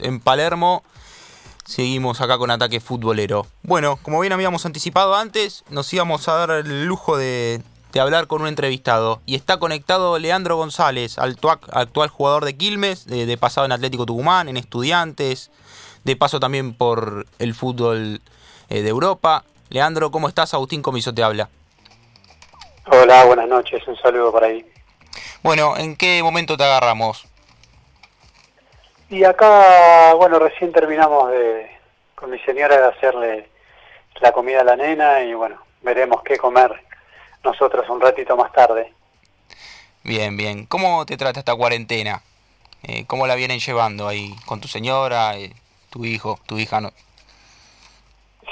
en 0.00 0.20
Palermo. 0.20 0.82
Seguimos 1.64 2.20
acá 2.22 2.38
con 2.38 2.50
Ataque 2.50 2.80
Futbolero. 2.80 3.46
Bueno, 3.62 3.98
como 4.02 4.20
bien 4.20 4.32
habíamos 4.32 4.64
anticipado 4.64 5.14
antes, 5.14 5.64
nos 5.68 5.92
íbamos 5.92 6.26
a 6.26 6.32
dar 6.34 6.50
el 6.50 6.86
lujo 6.86 7.18
de, 7.18 7.60
hablar 8.00 8.26
con 8.26 8.40
un 8.40 8.48
entrevistado. 8.48 9.20
Y 9.26 9.34
está 9.34 9.58
conectado 9.58 10.18
Leandro 10.18 10.56
González, 10.56 11.18
actual 11.18 12.08
jugador 12.08 12.46
de 12.46 12.56
Quilmes, 12.56 13.06
de, 13.06 13.36
pasado 13.36 13.66
en 13.66 13.72
Atlético 13.72 14.06
Tucumán, 14.06 14.48
en 14.48 14.56
Estudiantes, 14.56 15.50
de 16.04 16.16
paso 16.16 16.40
también 16.40 16.72
por 16.72 17.26
el 17.38 17.54
fútbol 17.54 18.22
eh, 18.70 18.80
de 18.80 18.88
Europa. 18.88 19.44
Leandro, 19.68 20.10
¿cómo 20.10 20.28
estás? 20.28 20.54
Agustín 20.54 20.80
Comiso 20.80 21.12
te 21.12 21.22
habla. 21.22 21.50
Hola, 22.90 23.26
buenas 23.26 23.48
noches, 23.48 23.86
un 23.86 23.96
saludo 23.98 24.32
por 24.32 24.42
ahí. 24.42 24.64
Bueno, 25.42 25.76
¿en 25.76 25.96
qué 25.96 26.22
momento 26.22 26.56
te 26.56 26.64
agarramos? 26.64 27.26
Y 29.10 29.24
acá, 29.24 30.14
bueno, 30.14 30.38
recién 30.38 30.72
terminamos 30.72 31.30
de, 31.30 31.70
con 32.14 32.30
mi 32.30 32.38
señora 32.40 32.78
de 32.80 32.86
hacerle 32.86 33.48
la 34.20 34.32
comida 34.32 34.60
a 34.60 34.64
la 34.64 34.76
nena 34.76 35.20
y 35.22 35.34
bueno, 35.34 35.62
veremos 35.82 36.22
qué 36.22 36.36
comer 36.36 36.72
nosotros 37.42 37.88
un 37.88 38.00
ratito 38.00 38.36
más 38.36 38.52
tarde. 38.52 38.92
Bien, 40.02 40.36
bien. 40.36 40.66
¿Cómo 40.66 41.06
te 41.06 41.16
trata 41.16 41.40
esta 41.40 41.54
cuarentena? 41.54 42.22
Eh, 42.82 43.04
¿Cómo 43.06 43.26
la 43.26 43.34
vienen 43.34 43.60
llevando 43.60 44.08
ahí 44.08 44.34
con 44.46 44.60
tu 44.60 44.68
señora, 44.68 45.36
eh, 45.36 45.52
tu 45.90 46.04
hijo, 46.04 46.38
tu 46.46 46.58
hija? 46.58 46.80
No? 46.80 46.92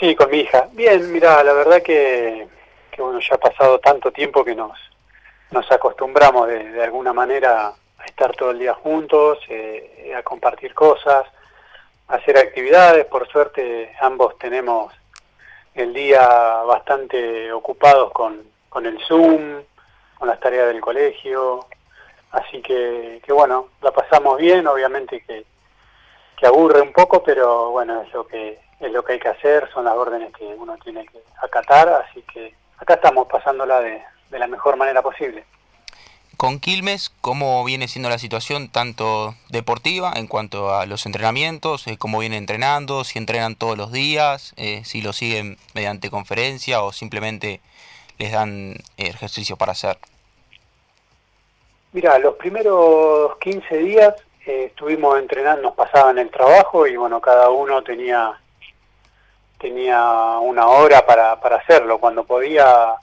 Sí, 0.01 0.15
con 0.15 0.31
mi 0.31 0.39
hija. 0.39 0.69
Bien, 0.73 1.13
mira, 1.13 1.43
la 1.43 1.53
verdad 1.53 1.83
que 1.83 2.49
que 2.97 3.03
bueno, 3.03 3.21
ya 3.21 3.35
ha 3.35 3.39
pasado 3.39 3.79
tanto 3.79 4.11
tiempo 4.11 4.43
que 4.43 4.55
nos, 4.55 4.77
nos 5.51 5.71
acostumbramos 5.71 6.49
de, 6.49 6.83
alguna 6.83 7.13
manera 7.13 7.73
estar 8.07 8.35
todo 8.35 8.51
el 8.51 8.59
día 8.59 8.75
juntos, 8.75 9.39
eh, 9.49 10.15
a 10.17 10.23
compartir 10.23 10.75
cosas, 10.75 11.27
hacer 12.09 12.39
actividades. 12.39 13.05
Por 13.07 13.29
suerte 13.29 13.95
ambos 14.01 14.39
tenemos 14.39 14.93
el 15.75 15.93
día 15.93 16.27
bastante 16.67 17.53
ocupados 17.53 18.13
con, 18.13 18.43
con 18.69 18.87
el 18.87 18.99
Zoom, 19.07 19.63
con 20.19 20.29
las 20.29 20.41
tareas 20.41 20.69
del 20.69 20.81
colegio. 20.81 21.67
Así 22.31 22.61
que, 22.63 23.21
que 23.25 23.33
bueno, 23.33 23.69
la 23.83 23.93
pasamos 23.93 24.39
bien, 24.39 24.67
obviamente 24.67 25.21
que, 25.21 25.45
que 26.37 26.47
aburre 26.47 26.81
un 26.81 26.93
poco, 26.93 27.23
pero 27.23 27.71
bueno, 27.71 28.03
es 28.03 28.13
lo 28.13 28.27
que 28.27 28.59
es 28.79 28.93
lo 28.93 29.03
que 29.03 29.15
hay 29.15 29.19
que 29.19 29.29
hacer, 29.29 29.71
son 29.73 29.87
las 29.87 29.95
órdenes 29.95 30.35
que 30.35 30.45
uno 30.45 30.77
tiene 30.85 31.07
que 31.07 31.19
acatar, 31.43 31.89
así 31.89 32.21
que 32.31 32.55
acá 32.77 32.95
estamos 32.95 33.27
pasándola 33.27 33.81
de, 33.81 34.03
de 34.29 34.39
la 34.39 34.47
mejor 34.47 34.77
manera 34.77 35.01
posible. 35.01 35.47
Con 36.37 36.61
Quilmes, 36.61 37.11
¿cómo 37.23 37.65
viene 37.65 37.89
siendo 37.89 38.11
la 38.11 38.19
situación 38.19 38.69
tanto 38.69 39.35
deportiva 39.49 40.13
en 40.17 40.27
cuanto 40.27 40.75
a 40.75 40.85
los 40.85 41.07
entrenamientos? 41.07 41.87
Eh, 41.87 41.97
¿Cómo 41.97 42.19
vienen 42.19 42.41
entrenando? 42.41 43.05
¿Si 43.05 43.19
entrenan 43.19 43.55
todos 43.55 43.79
los 43.79 43.91
días? 43.91 44.53
Eh, 44.59 44.83
¿Si 44.85 45.01
lo 45.01 45.15
siguen 45.15 45.57
mediante 45.75 46.11
conferencia 46.11 46.83
o 46.83 46.93
simplemente 46.93 47.63
les 48.19 48.33
dan 48.33 48.75
ejercicio 48.99 49.57
para 49.57 49.73
hacer? 49.73 49.97
Mira, 51.93 52.19
los 52.19 52.35
primeros 52.35 53.39
15 53.39 53.79
días 53.79 54.15
eh, 54.45 54.65
estuvimos 54.67 55.19
entrenando, 55.19 55.63
nos 55.63 55.75
pasaban 55.75 56.19
el 56.19 56.29
trabajo 56.31 56.87
y 56.87 56.97
bueno, 56.97 57.19
cada 57.19 57.49
uno 57.49 57.83
tenía 57.83 58.39
tenía 59.59 60.39
una 60.39 60.67
hora 60.67 61.07
para, 61.07 61.41
para 61.41 61.57
hacerlo. 61.57 61.99
Cuando 61.99 62.25
podía, 62.25 62.95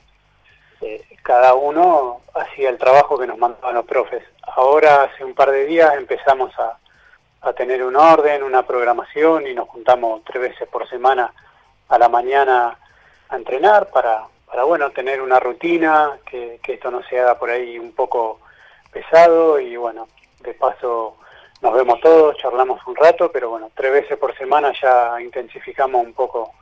eh, 0.84 1.04
cada 1.22 1.54
uno 1.54 2.20
hacía 2.34 2.70
el 2.70 2.78
trabajo 2.78 3.18
que 3.18 3.26
nos 3.26 3.38
mandaban 3.38 3.74
los 3.74 3.86
profes. 3.86 4.22
Ahora, 4.42 5.04
hace 5.04 5.24
un 5.24 5.34
par 5.34 5.50
de 5.50 5.64
días, 5.64 5.94
empezamos 5.96 6.52
a, 6.58 6.78
a 7.40 7.52
tener 7.52 7.82
un 7.82 7.96
orden, 7.96 8.42
una 8.42 8.66
programación 8.66 9.46
y 9.46 9.54
nos 9.54 9.68
juntamos 9.68 10.22
tres 10.24 10.42
veces 10.42 10.68
por 10.68 10.88
semana 10.88 11.32
a 11.88 11.98
la 11.98 12.08
mañana 12.08 12.78
a 13.28 13.36
entrenar 13.36 13.90
para, 13.90 14.24
para 14.46 14.64
bueno, 14.64 14.90
tener 14.90 15.20
una 15.20 15.40
rutina, 15.40 16.18
que, 16.24 16.60
esto 16.66 16.90
no 16.90 17.02
se 17.02 17.18
haga 17.18 17.38
por 17.38 17.50
ahí 17.50 17.78
un 17.78 17.92
poco 17.92 18.40
pesado 18.92 19.58
y 19.58 19.76
bueno, 19.76 20.08
de 20.40 20.54
paso 20.54 21.16
nos 21.60 21.74
vemos 21.74 22.00
todos, 22.00 22.36
charlamos 22.36 22.80
un 22.86 22.94
rato, 22.94 23.32
pero 23.32 23.50
bueno, 23.50 23.70
tres 23.74 23.92
veces 23.92 24.18
por 24.18 24.36
semana 24.36 24.72
ya 24.80 25.20
intensificamos 25.20 26.04
un 26.04 26.12
poco 26.12 26.52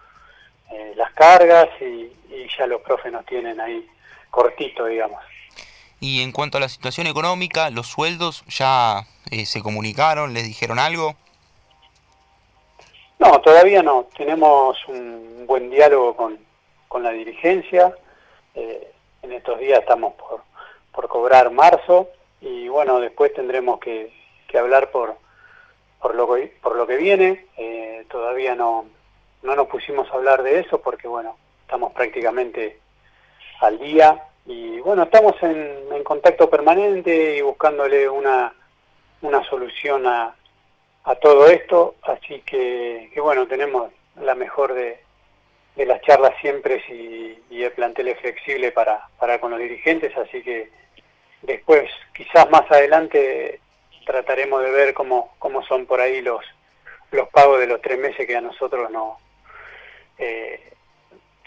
eh, 0.71 0.95
las 0.97 1.13
cargas 1.13 1.69
y, 1.81 2.11
ya 2.59 2.67
los 2.67 2.83
profes 2.83 3.13
nos 3.13 3.25
tienen 3.25 3.59
ahí 3.61 3.89
cortito, 4.33 4.87
digamos. 4.87 5.23
Y 6.01 6.23
en 6.23 6.33
cuanto 6.33 6.57
a 6.57 6.61
la 6.61 6.69
situación 6.69 7.07
económica, 7.07 7.71
los 7.71 7.87
sueldos 7.87 8.43
ya 8.49 9.07
eh, 9.31 9.47
se 9.47 9.63
comunicaron, 9.63 10.35
les 10.35 10.45
dijeron 10.45 10.81
algo. 10.81 11.15
No, 13.21 13.41
todavía 13.41 13.85
no. 13.85 14.09
Tenemos 14.17 14.77
un 14.89 15.45
buen 15.47 15.71
diálogo 15.71 16.17
con, 16.17 16.39
con 16.89 17.05
la 17.05 17.11
dirigencia. 17.11 17.95
Eh, 18.57 18.93
en 19.23 19.33
estos 19.33 19.61
días 19.61 19.79
estamos 19.79 20.15
por, 20.15 20.43
por 20.91 21.07
cobrar 21.07 21.53
marzo 21.53 22.09
y 22.41 22.67
bueno, 22.67 22.99
después 22.99 23.33
tendremos 23.33 23.79
que, 23.79 24.13
que 24.49 24.59
hablar 24.59 24.91
por, 24.91 25.17
por, 26.01 26.17
lo, 26.17 26.35
que, 26.35 26.53
por 26.61 26.75
lo 26.75 26.85
que 26.89 26.97
viene. 26.97 27.47
Eh, 27.57 28.05
todavía 28.11 28.57
no, 28.57 28.87
no 29.43 29.55
nos 29.55 29.69
pusimos 29.69 30.11
a 30.11 30.15
hablar 30.15 30.43
de 30.43 30.59
eso 30.59 30.81
porque, 30.81 31.07
bueno, 31.07 31.37
estamos 31.65 31.93
prácticamente 31.93 32.82
al 33.63 33.79
día 33.79 34.23
y, 34.45 34.81
bueno, 34.81 35.05
estamos 35.05 35.35
en, 35.43 35.87
en 35.93 36.05
contacto 36.05 36.51
permanente 36.51 37.37
y 37.37 37.41
buscándole 37.41 38.09
una, 38.09 38.53
una 39.23 39.45
solución 39.45 40.07
a, 40.07 40.35
a 41.05 41.15
todo 41.17 41.47
esto. 41.47 41.95
Así 42.03 42.41
que, 42.41 43.11
que, 43.15 43.21
bueno, 43.21 43.47
tenemos 43.47 43.93
la 44.21 44.35
mejor 44.35 44.75
de, 44.75 45.01
de 45.77 45.87
las 45.87 46.03
charlas 46.03 46.33
siempre 46.41 46.83
y, 46.89 47.39
y 47.51 47.63
el 47.63 47.73
plantel 47.73 48.09
es 48.09 48.21
flexible 48.21 48.73
para, 48.73 49.09
para 49.19 49.41
con 49.41 49.53
los 49.53 49.61
dirigentes, 49.61 50.17
así 50.17 50.43
que 50.43 50.71
después, 51.43 51.91
quizás 52.15 52.51
más 52.51 52.71
adelante, 52.71 53.61
trataremos 54.05 54.63
de 54.63 54.71
ver 54.71 54.95
cómo, 54.95 55.35
cómo 55.39 55.63
son 55.63 55.87
por 55.87 56.01
ahí 56.01 56.21
los, 56.21 56.45
los 57.11 57.29
pagos 57.29 57.61
de 57.61 57.67
los 57.69 57.81
tres 57.81 57.99
meses 57.99 58.27
que 58.27 58.37
a 58.37 58.41
nosotros 58.41 58.91
no 58.91 59.19
eh, 60.19 60.72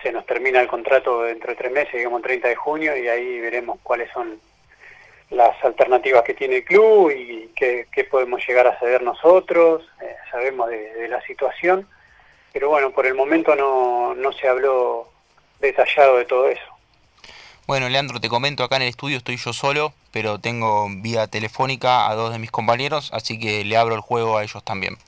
se 0.06 0.12
nos 0.12 0.28
termina 0.28 0.62
el 0.62 0.68
contrato 0.68 1.24
dentro 1.24 1.50
de 1.50 1.56
tres 1.56 1.72
meses, 1.72 1.94
digamos 1.94 2.22
30 2.22 2.50
de 2.50 2.56
junio, 2.56 2.96
y 2.96 3.08
ahí 3.08 3.40
veremos 3.40 3.80
cuáles 3.82 4.08
son 4.12 4.40
las 5.32 5.64
alternativas 5.64 6.22
que 6.22 6.36
tiene 6.36 6.58
el 6.58 6.64
club 6.64 7.10
y 7.10 7.50
qué, 7.56 7.88
podemos 8.12 8.40
llegar 8.48 8.68
a 8.68 8.78
ceder 8.78 9.02
nosotros, 9.02 9.82
eh, 10.04 10.16
sabemos 10.30 10.70
de, 10.70 11.08
la 11.08 11.20
situación, 11.22 11.88
pero 12.54 12.70
bueno, 12.70 12.92
por 12.92 13.08
el 13.08 13.16
momento 13.16 13.56
no, 13.56 14.14
no 14.14 14.32
se 14.34 14.48
habló 14.48 15.10
detallado 15.60 16.18
de 16.18 16.26
todo 16.26 16.50
eso. 16.50 16.78
Bueno, 17.66 17.90
Leandro, 17.90 18.22
te 18.22 18.30
comento, 18.30 18.64
acá 18.64 18.76
en 18.76 18.84
el 18.84 18.90
estudio 18.90 19.18
estoy 19.18 19.38
yo 19.38 19.54
solo, 19.54 19.92
pero 20.12 20.40
tengo 20.40 20.88
vía 20.98 21.26
telefónica 21.26 22.08
a 22.08 22.14
dos 22.14 22.32
de 22.32 22.38
mis 22.38 22.52
compañeros, 22.52 23.10
así 23.12 23.40
que 23.40 23.66
le 23.66 23.76
abro 23.76 23.96
el 23.96 24.02
juego 24.02 24.38
a 24.38 24.44
ellos 24.44 24.64
también. 24.64 25.00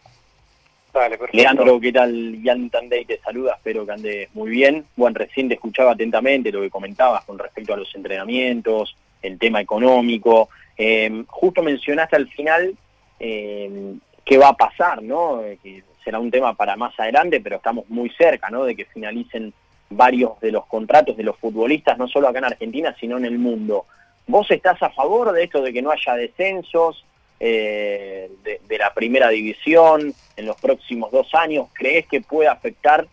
Leandro, 1.31 1.79
¿qué 1.79 1.91
tal? 1.91 2.39
Jan 2.43 2.69
Tandey 2.69 3.05
te 3.05 3.19
saluda, 3.19 3.53
espero 3.55 3.85
que 3.85 3.91
andes 3.91 4.29
muy 4.33 4.49
bien. 4.49 4.85
Bueno, 4.95 5.19
recién 5.19 5.47
te 5.47 5.55
escuchaba 5.55 5.91
atentamente 5.91 6.51
lo 6.51 6.61
que 6.61 6.69
comentabas 6.69 7.23
con 7.25 7.37
respecto 7.37 7.73
a 7.73 7.77
los 7.77 7.93
entrenamientos, 7.95 8.95
el 9.21 9.37
tema 9.37 9.61
económico. 9.61 10.49
Em, 10.75 11.25
justo 11.25 11.63
mencionaste 11.63 12.15
al 12.15 12.27
final 12.29 12.75
em, 13.19 13.99
qué 14.23 14.37
va 14.37 14.49
a 14.49 14.57
pasar, 14.57 15.01
¿no? 15.01 15.41
Que 15.63 15.83
será 16.03 16.19
un 16.19 16.31
tema 16.31 16.53
para 16.53 16.75
más 16.75 16.97
adelante, 16.99 17.41
pero 17.41 17.57
estamos 17.57 17.89
muy 17.89 18.09
cerca, 18.11 18.49
¿no? 18.49 18.63
De 18.63 18.75
que 18.75 18.85
finalicen 18.85 19.53
varios 19.89 20.39
de 20.39 20.51
los 20.51 20.65
contratos 20.65 21.15
de 21.15 21.23
los 21.23 21.37
futbolistas, 21.37 21.97
no 21.97 22.07
solo 22.07 22.27
acá 22.27 22.39
en 22.39 22.45
Argentina, 22.45 22.95
sino 22.99 23.17
en 23.17 23.25
el 23.25 23.37
mundo. 23.37 23.85
¿Vos 24.27 24.49
estás 24.51 24.81
a 24.83 24.89
favor 24.89 25.31
de 25.31 25.43
esto 25.43 25.61
de 25.61 25.71
que 25.71 25.81
no 25.81 25.91
haya 25.91 26.15
descensos 26.15 27.05
eh, 27.39 28.29
de, 28.43 28.77
la 28.77 28.93
primera 28.93 29.29
división 29.29 30.13
en 30.35 30.45
los 30.45 30.55
próximos 30.59 31.11
dos 31.11 31.33
años? 31.33 31.67
¿Crees 31.73 32.07
que 32.07 32.21
puede 32.21 32.49
afectar 32.49 33.07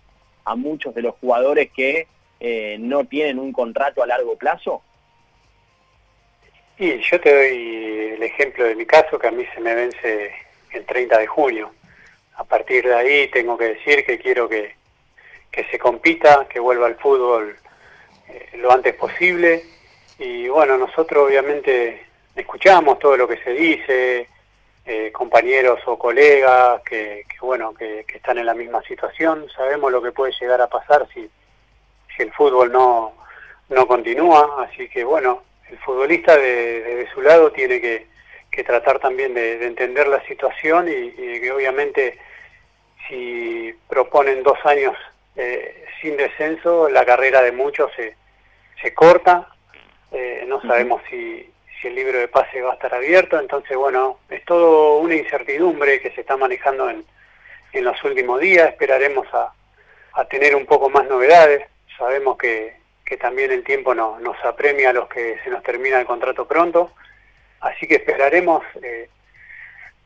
a 0.45 0.55
muchos 0.55 0.95
de 0.95 1.03
los 1.03 1.15
jugadores 1.17 1.71
que 1.73 2.07
eh, 2.41 2.77
no 2.79 3.05
tienen 3.05 3.39
un 3.39 3.53
contrato 3.53 4.03
a 4.03 4.07
largo 4.07 4.37
plazo? 4.37 4.83
Y 6.79 6.99
yo 6.99 7.21
te 7.21 7.35
doy 7.35 8.15
el 8.15 8.23
ejemplo 8.23 8.65
de 8.65 8.75
mi 8.75 8.85
caso, 8.85 9.19
que 9.19 9.29
a 9.29 9.31
mí 9.31 9.45
se 9.55 9.61
me 9.61 9.75
vence 9.75 10.33
el 10.73 10.85
30 10.85 11.19
de 11.19 11.27
junio. 11.27 11.73
A 12.37 12.45
partir 12.45 12.85
de 12.85 12.95
ahí 12.95 13.29
tengo 13.29 13.57
que 13.57 13.75
decir 13.75 14.05
que 14.05 14.19
quiero 14.19 14.49
que, 14.49 14.75
que 15.51 15.65
se 15.71 15.79
compita, 15.79 16.49
que 16.49 16.59
vuelva 16.59 16.87
al 16.87 16.97
fútbol 16.97 17.57
eh, 18.29 18.57
lo 18.57 18.73
antes 18.73 18.95
posible. 18.95 19.63
Y 20.19 20.49
bueno, 20.49 20.77
nosotros 20.77 21.29
obviamente 21.29 22.05
escuchamos 22.35 22.99
todo 22.99 23.17
lo 23.17 23.29
que 23.29 23.39
se 23.39 23.51
dice, 23.51 24.29
eh, 24.87 25.11
compañeros 25.13 25.81
o 25.87 25.99
colegas 25.99 26.83
que, 26.83 27.25
bueno, 27.41 27.75
que, 27.75 28.05
están 28.09 28.39
en 28.39 28.47
la 28.47 28.55
misma 28.55 28.83
situación, 28.83 29.47
sabemos 29.55 29.91
lo 29.91 30.03
que 30.03 30.13
puede 30.13 30.33
llegar 30.39 30.61
a 30.61 30.69
pasar 30.69 31.07
si, 31.13 31.29
si 32.15 32.23
el 32.23 32.33
fútbol 32.33 32.71
no, 32.71 33.13
no 33.71 33.87
continúa, 33.87 34.65
así 34.65 34.89
que 34.89 35.05
bueno, 35.05 35.43
el 35.71 35.79
futbolista 35.79 36.37
de, 36.37 36.83
de 36.83 37.11
su 37.13 37.23
lado 37.23 37.51
tiene 37.53 37.81
que, 37.81 38.13
tratar 38.65 39.01
también 39.01 39.35
de, 39.35 39.67
entender 39.67 40.07
la 40.07 40.25
situación 40.27 40.87
y, 40.89 41.41
que 41.41 41.51
obviamente 41.51 42.19
si 43.09 43.75
proponen 43.89 44.43
dos 44.43 44.59
años 44.65 44.97
eh, 45.35 45.85
sin 46.01 46.17
descenso, 46.17 46.89
la 46.89 47.05
carrera 47.05 47.43
de 47.43 47.53
muchos 47.53 47.91
se, 47.97 48.15
se 48.81 48.95
corta, 48.95 49.49
eh, 50.13 50.45
no 50.47 50.63
sabemos 50.63 51.03
si, 51.11 51.51
si 51.85 51.89
el 51.89 51.97
libro 51.97 52.19
de 52.19 52.29
pase 52.29 52.63
va 52.63 52.71
a 52.71 52.75
estar 52.75 52.95
abierto, 52.95 53.39
entonces 53.39 53.77
bueno, 53.77 54.19
es 54.31 54.43
todo 54.47 55.01
una 55.01 55.17
incertidumbre 55.17 56.01
que 56.01 56.11
se 56.13 56.23
está 56.23 56.35
manejando 56.35 56.89
en, 56.89 57.05
en 57.75 57.85
los 57.85 58.03
últimos 58.05 58.41
días, 58.41 58.71
esperaremos 58.71 59.27
a, 59.35 59.53
a 60.15 60.25
tener 60.25 60.57
un 60.57 60.65
poco 60.65 60.89
más 60.89 61.07
novedades, 61.07 61.67
sabemos 61.99 62.39
que, 62.39 62.75
que 63.05 63.19
también 63.19 63.53
el 63.53 63.63
tiempo 63.65 63.95
no, 63.95 64.19
nos 64.19 64.43
apremia 64.47 64.91
a 64.91 64.93
los 64.95 65.09
que 65.09 65.39
se 65.45 65.51
nos 65.51 65.63
termina 65.63 66.01
el 66.01 66.07
contrato 66.07 66.49
pronto, 66.49 66.93
así 67.61 67.87
que 67.87 67.97
esperaremos 67.97 68.65
eh, 68.83 69.11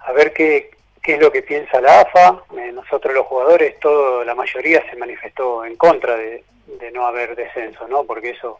a 0.01 0.11
ver 0.11 0.33
qué, 0.33 0.73
qué 1.01 1.15
es 1.15 1.21
lo 1.21 1.31
que 1.31 1.43
piensa 1.43 1.81
la 1.81 2.01
AFA, 2.01 2.43
eh, 2.59 2.73
nosotros 2.73 3.15
los 3.15 3.27
jugadores, 3.27 3.79
todo, 3.79 4.25
la 4.25 4.35
mayoría 4.35 4.83
se 4.91 4.97
manifestó 4.97 5.65
en 5.65 5.77
contra 5.77 6.17
de, 6.17 6.43
de 6.67 6.91
no 6.91 7.07
haber 7.07 7.37
descenso, 7.37 7.87
¿no? 7.87 8.03
porque 8.03 8.31
eso 8.31 8.59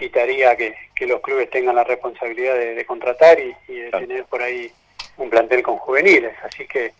quitaría 0.00 0.56
que, 0.56 0.74
que 0.94 1.06
los 1.06 1.20
clubes 1.20 1.50
tengan 1.50 1.76
la 1.76 1.84
responsabilidad 1.84 2.54
de, 2.54 2.86
contratar 2.86 3.38
y, 3.38 3.54
de 3.68 3.90
tener 3.90 4.24
por 4.24 4.40
ahí 4.40 4.72
un 5.18 5.28
plantel 5.28 5.62
con 5.62 5.76
juveniles. 5.76 6.34
Así 6.42 6.66
que 6.66 6.94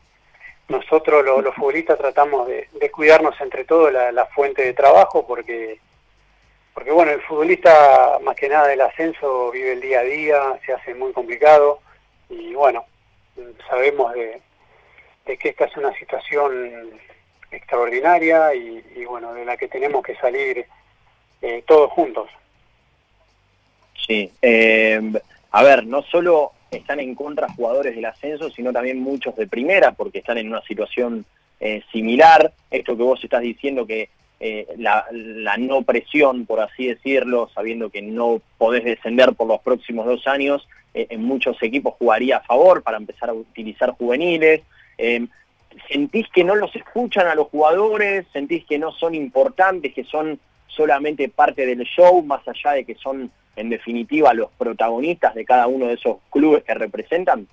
nosotros 0.68 1.24
los, 1.24 1.54
futbolistas 1.54 1.98
tratamos 1.98 2.46
de, 2.46 2.90
cuidarnos 2.90 3.40
entre 3.40 3.64
todos 3.64 3.90
la, 3.90 4.26
fuente 4.26 4.62
de 4.62 4.74
trabajo 4.74 5.26
porque 5.26 5.78
porque 6.74 6.92
bueno, 6.92 7.10
el 7.10 7.22
futbolista 7.22 8.18
más 8.22 8.36
que 8.36 8.48
nada 8.48 8.68
del 8.68 8.80
ascenso 8.82 9.50
vive 9.50 9.72
el 9.72 9.80
día 9.80 10.00
a 10.00 10.04
día, 10.04 10.60
se 10.64 10.72
hace 10.72 10.94
muy 10.94 11.12
complicado 11.12 11.80
y 12.28 12.54
bueno, 12.54 12.84
sabemos 13.68 14.14
de, 14.14 14.40
que 15.24 15.48
esta 15.48 15.64
es 15.64 15.76
una 15.76 15.92
situación 15.94 17.00
extraordinaria 17.50 18.54
y, 18.54 19.04
bueno, 19.04 19.32
de 19.34 19.44
la 19.44 19.56
que 19.56 19.68
tenemos 19.68 20.02
que 20.04 20.14
salir 20.16 20.64
eh, 21.42 21.64
todos 21.66 21.90
juntos. 21.90 22.30
Sí, 24.10 24.28
eh, 24.42 25.00
a 25.52 25.62
ver, 25.62 25.86
no 25.86 26.02
solo 26.02 26.50
están 26.72 26.98
en 26.98 27.14
contra 27.14 27.48
jugadores 27.52 27.94
del 27.94 28.06
ascenso, 28.06 28.50
sino 28.50 28.72
también 28.72 28.98
muchos 28.98 29.36
de 29.36 29.46
primera, 29.46 29.92
porque 29.92 30.18
están 30.18 30.36
en 30.36 30.48
una 30.48 30.62
situación 30.62 31.24
eh, 31.60 31.84
similar. 31.92 32.52
Esto 32.72 32.96
que 32.96 33.04
vos 33.04 33.22
estás 33.22 33.40
diciendo 33.40 33.86
que 33.86 34.08
eh, 34.40 34.66
la, 34.78 35.06
no 35.58 35.82
presión, 35.82 36.44
por 36.44 36.58
así 36.58 36.88
decirlo, 36.88 37.50
sabiendo 37.54 37.90
que 37.90 38.02
no 38.02 38.42
podés 38.58 38.82
descender 38.82 39.34
por 39.34 39.46
los 39.46 39.60
próximos 39.60 40.06
dos 40.06 40.26
años, 40.26 40.66
en 40.92 41.22
muchos 41.22 41.62
equipos 41.62 41.94
jugaría 41.96 42.38
a 42.38 42.42
favor 42.42 42.82
para 42.82 42.96
empezar 42.96 43.30
a 43.30 43.34
utilizar 43.34 43.92
juveniles. 43.92 44.62
¿Sentís 45.88 46.26
que 46.34 46.42
no 46.42 46.56
los 46.56 46.74
escuchan 46.74 47.28
a 47.28 47.36
los 47.36 47.46
jugadores? 47.46 48.26
¿Sentís 48.32 48.64
que 48.64 48.76
no 48.76 48.90
son 48.90 49.14
importantes, 49.14 49.94
que 49.94 50.02
son 50.02 50.40
solamente 50.66 51.28
parte 51.28 51.64
del 51.64 51.84
show, 51.84 52.20
más 52.24 52.40
allá 52.48 52.72
de 52.72 52.84
que 52.84 52.96
son 52.96 53.30
en 53.56 53.70
definitiva 53.70 54.32
los 54.34 54.50
protagonistas 54.52 55.34
de 55.34 55.44
cada 55.44 55.66
uno 55.66 55.86
de 55.86 55.94
esos 55.94 56.18
clubes 56.30 56.64
que 56.64 56.74
representan? 56.74 57.46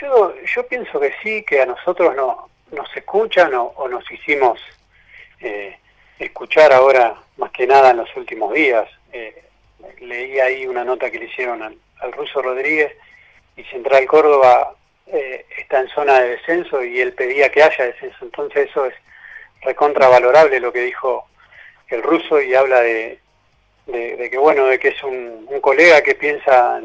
Yo, 0.00 0.34
yo 0.54 0.66
pienso 0.66 0.98
que 0.98 1.12
sí, 1.22 1.44
que 1.44 1.62
a 1.62 1.66
nosotros 1.66 2.16
no, 2.16 2.48
nos 2.72 2.96
escuchan 2.96 3.52
o, 3.54 3.88
nos 3.88 4.10
hicimos 4.10 4.60
eh, 5.40 5.76
escuchar 6.18 6.72
ahora 6.72 7.14
más 7.36 7.50
que 7.52 7.66
nada 7.66 7.90
en 7.90 7.98
los 7.98 8.16
últimos 8.16 8.52
días. 8.52 8.88
Eh, 9.12 9.44
leí 10.00 10.40
ahí 10.40 10.66
una 10.66 10.84
nota 10.84 11.10
que 11.10 11.18
le 11.18 11.26
hicieron 11.26 11.62
al, 11.62 11.78
ruso 12.12 12.42
Rodríguez 12.42 12.92
y 13.56 13.64
Central 13.64 14.04
Córdoba 14.06 14.74
eh, 15.06 15.46
está 15.56 15.80
en 15.80 15.88
zona 15.88 16.20
de 16.20 16.30
descenso 16.30 16.84
y 16.84 17.00
él 17.00 17.14
pedía 17.14 17.50
que 17.50 17.62
haya 17.62 17.86
descenso. 17.86 18.24
Entonces 18.24 18.68
eso 18.68 18.86
es 18.86 18.94
recontravalorable 19.62 20.60
lo 20.60 20.72
que 20.72 20.80
dijo 20.80 21.26
el 21.88 22.02
ruso 22.02 22.42
y 22.42 22.54
habla 22.54 22.80
de, 22.80 23.20
de, 23.86 24.30
que 24.30 24.38
bueno, 24.38 24.66
de 24.66 24.78
que 24.78 24.88
es 24.88 25.02
un, 25.02 25.46
colega 25.60 26.02
que 26.02 26.14
piensa 26.14 26.80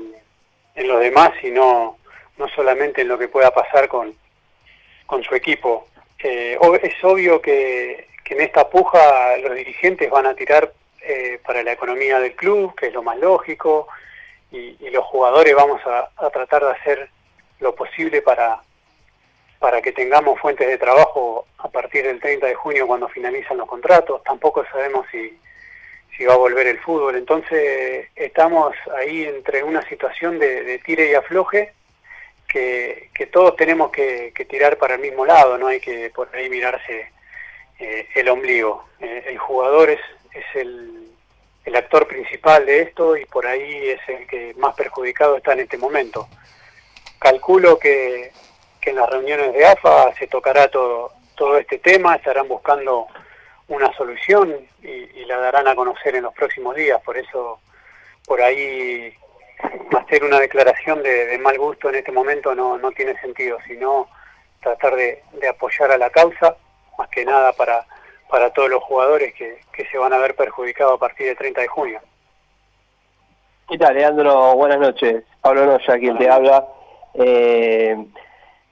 en, 0.76 0.88
los 0.88 1.00
demás 1.02 1.32
y 1.44 1.52
no, 1.52 1.98
no 2.38 2.48
solamente 2.50 3.02
en 3.02 3.10
lo 3.10 3.18
que 3.18 3.28
pueda 3.28 3.52
pasar 3.52 3.88
con, 3.88 4.16
con 5.06 5.24
su 5.24 5.36
equipo. 5.36 5.88
Eh, 6.20 6.58
es 6.82 7.04
obvio 7.04 7.42
que, 7.42 8.08
en 8.30 8.42
esta 8.42 8.70
puja 8.70 9.38
los 9.38 9.56
dirigentes 9.56 10.08
van 10.12 10.28
a 10.28 10.36
tirar 10.36 10.72
eh, 11.02 11.40
para 11.44 11.64
la 11.64 11.72
economía 11.72 12.20
del 12.20 12.36
club, 12.36 12.76
que 12.76 12.88
es 12.88 12.94
lo 12.94 13.02
más 13.02 13.18
lógico, 13.18 13.88
y, 14.52 14.78
los 14.92 15.04
jugadores 15.06 15.56
vamos 15.56 15.82
a, 15.86 16.10
a, 16.16 16.30
tratar 16.30 16.64
de 16.64 16.72
hacer 16.72 17.10
lo 17.60 17.74
posible 17.74 18.22
para, 18.22 18.62
para 19.58 19.82
que 19.82 19.92
tengamos 19.92 20.40
fuentes 20.40 20.68
de 20.68 20.78
trabajo 20.78 21.48
a 21.58 21.70
partir 21.70 22.06
del 22.06 22.20
30 22.20 22.48
de 22.48 22.56
junio 22.56 22.88
cuando 22.88 23.10
finalizan 23.10 23.58
los 23.58 23.68
contratos. 23.68 24.24
Tampoco 24.24 24.64
sabemos 24.72 25.06
si, 25.12 25.38
si 26.20 26.26
va 26.26 26.34
a 26.34 26.38
volver 26.38 26.68
el 26.68 26.80
fútbol. 26.80 27.16
Entonces 27.16 28.10
estamos 28.14 28.76
ahí 28.98 29.24
entre 29.24 29.64
una 29.64 29.82
situación 29.88 30.38
de, 30.38 30.78
tire 30.86 31.10
y 31.10 31.16
afloje 31.16 31.72
que, 32.46 33.10
todos 33.32 33.56
tenemos 33.56 33.90
que, 33.90 34.34
tirar 34.50 34.78
para 34.78 34.96
el 34.96 35.02
mismo 35.02 35.26
lado, 35.26 35.58
no 35.58 35.68
hay 35.68 35.80
que 35.80 36.10
por 36.10 36.28
ahí 36.36 36.50
mirarse 36.50 37.10
eh, 37.80 38.08
el 38.16 38.28
ombligo. 38.28 38.86
Eh, 39.00 39.24
el 39.28 39.38
jugador 39.38 39.92
es, 39.92 40.02
es 40.34 40.44
el, 40.56 41.08
el 41.64 41.76
actor 41.78 42.06
principal 42.06 42.66
de 42.66 42.82
esto 42.82 43.16
y 43.16 43.24
por 43.26 43.48
ahí 43.48 43.90
es 43.90 44.02
el 44.10 44.28
que 44.28 44.54
más 44.58 44.76
perjudicado 44.76 45.38
está 45.38 45.54
en 45.54 45.62
este 45.62 45.78
momento. 45.78 46.28
Calculo 47.18 47.80
que, 47.80 48.34
que 48.82 48.90
en 48.90 48.98
las 48.98 49.10
reuniones 49.10 49.54
de 49.54 49.66
AFA 49.66 50.14
se 50.16 50.28
tocará 50.28 50.68
todo, 50.68 51.14
todo 51.36 51.58
este 51.58 51.78
tema, 51.78 52.16
estarán 52.16 52.50
buscando 52.50 53.08
una 53.70 53.94
solución 53.94 54.56
y, 54.84 55.26
la 55.26 55.38
darán 55.38 55.68
a 55.68 55.76
conocer 55.76 56.16
en 56.16 56.24
los 56.24 56.34
próximos 56.34 56.76
días. 56.76 57.00
Por 57.04 57.16
eso, 57.16 57.60
por 58.26 58.42
ahí, 58.42 59.14
hacer 59.96 60.24
una 60.24 60.40
declaración 60.40 61.04
de, 61.04 61.38
mal 61.38 61.58
gusto 61.58 61.90
en 61.90 61.96
este 61.96 62.12
momento 62.12 62.56
no, 62.56 62.80
no 62.80 62.92
tiene 62.92 63.20
sentido, 63.22 63.60
sino 63.68 64.10
tratar 64.60 64.96
de, 64.96 65.22
apoyar 65.48 65.92
a 65.92 66.00
la 66.00 66.10
causa, 66.10 66.56
más 66.98 67.10
que 67.10 67.24
nada 67.24 67.54
para, 67.54 67.86
para 68.28 68.52
todos 68.52 68.70
los 68.70 68.84
jugadores 68.84 69.36
que, 69.36 69.62
que 69.72 69.86
se 69.86 70.00
van 70.00 70.14
a 70.14 70.18
ver 70.18 70.36
perjudicados 70.36 70.96
a 70.96 71.00
partir 71.00 71.28
del 71.28 71.38
30 71.38 71.62
de 71.62 71.68
junio. 71.68 72.02
¿Qué 73.70 73.78
tal, 73.78 73.94
Leandro? 73.94 74.56
Buenas 74.56 74.80
noches. 74.80 75.24
Pablo 75.42 75.68
Noya, 75.68 76.00
quien 76.00 76.18
te 76.18 76.28
habla. 76.28 76.66
Eh, 77.14 77.96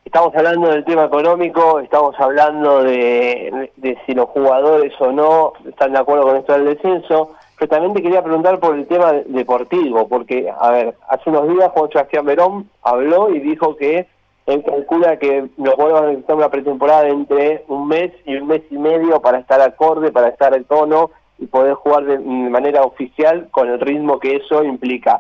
estamos 0.08 0.34
hablando 0.36 0.70
del 0.70 0.86
tema 0.86 1.04
económico, 1.04 1.82
estamos 1.82 2.16
hablando 2.18 2.82
de, 2.82 3.70
si 4.06 4.14
los 4.14 4.30
jugadores 4.30 4.94
o 5.00 5.12
no 5.12 5.52
están 5.68 5.92
de 5.92 6.00
acuerdo 6.00 6.24
con 6.24 6.38
esto 6.38 6.54
del 6.54 6.64
descenso, 6.64 7.32
pero 7.60 7.70
también 7.70 7.94
te 7.94 8.02
quería 8.02 8.24
preguntar 8.24 8.58
por 8.60 8.76
el 8.76 8.88
tema 8.88 9.12
deportivo, 9.26 10.08
porque, 10.08 10.50
a 10.50 10.72
ver, 10.72 10.96
hace 11.10 11.30
unos 11.30 11.50
días 11.50 11.72
Juan 11.74 11.92
Sebastián 11.92 12.26
Verón 12.26 12.70
habló 12.84 13.36
y 13.36 13.42
dijo 13.42 13.76
que 13.76 14.08
él 14.46 14.64
calcula 14.64 15.20
que 15.20 15.50
los 15.58 15.74
jugadores 15.74 15.94
van 15.94 16.04
a 16.04 16.08
necesitar 16.08 16.36
una 16.38 16.50
pretemporada 16.50 17.08
entre 17.10 17.66
un 17.68 17.90
mes 17.90 18.14
y 18.26 18.38
un 18.38 18.48
mes 18.48 18.62
y 18.72 18.78
medio 18.78 19.22
para 19.22 19.40
estar 19.40 19.60
acorde, 19.60 20.14
para 20.14 20.30
estar 20.30 20.54
al 20.54 20.64
tono 20.64 21.12
y 21.38 21.48
poder 21.48 21.74
jugar 21.74 22.06
de 22.06 22.18
manera 22.18 22.84
oficial 22.84 23.50
con 23.52 23.68
el 23.68 23.82
ritmo 23.82 24.20
que 24.20 24.38
eso 24.38 24.64
implica. 24.64 25.20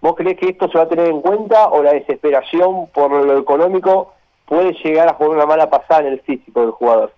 ¿Vos 0.00 0.14
crees 0.14 0.38
que 0.38 0.50
esto 0.50 0.68
se 0.68 0.78
va 0.78 0.84
a 0.84 0.88
tener 0.88 1.08
en 1.08 1.22
cuenta 1.22 1.70
o 1.70 1.82
la 1.82 1.92
desesperación 1.92 2.86
por 2.94 3.10
lo 3.10 3.36
económico 3.36 4.12
puede 4.48 4.72
llegar 4.72 5.08
a 5.08 5.14
jugar 5.14 5.36
una 5.36 5.46
mala 5.46 5.68
pasada 5.68 6.00
en 6.00 6.14
el 6.14 6.20
físico 6.22 6.62
del 6.62 6.70
jugador. 6.70 7.12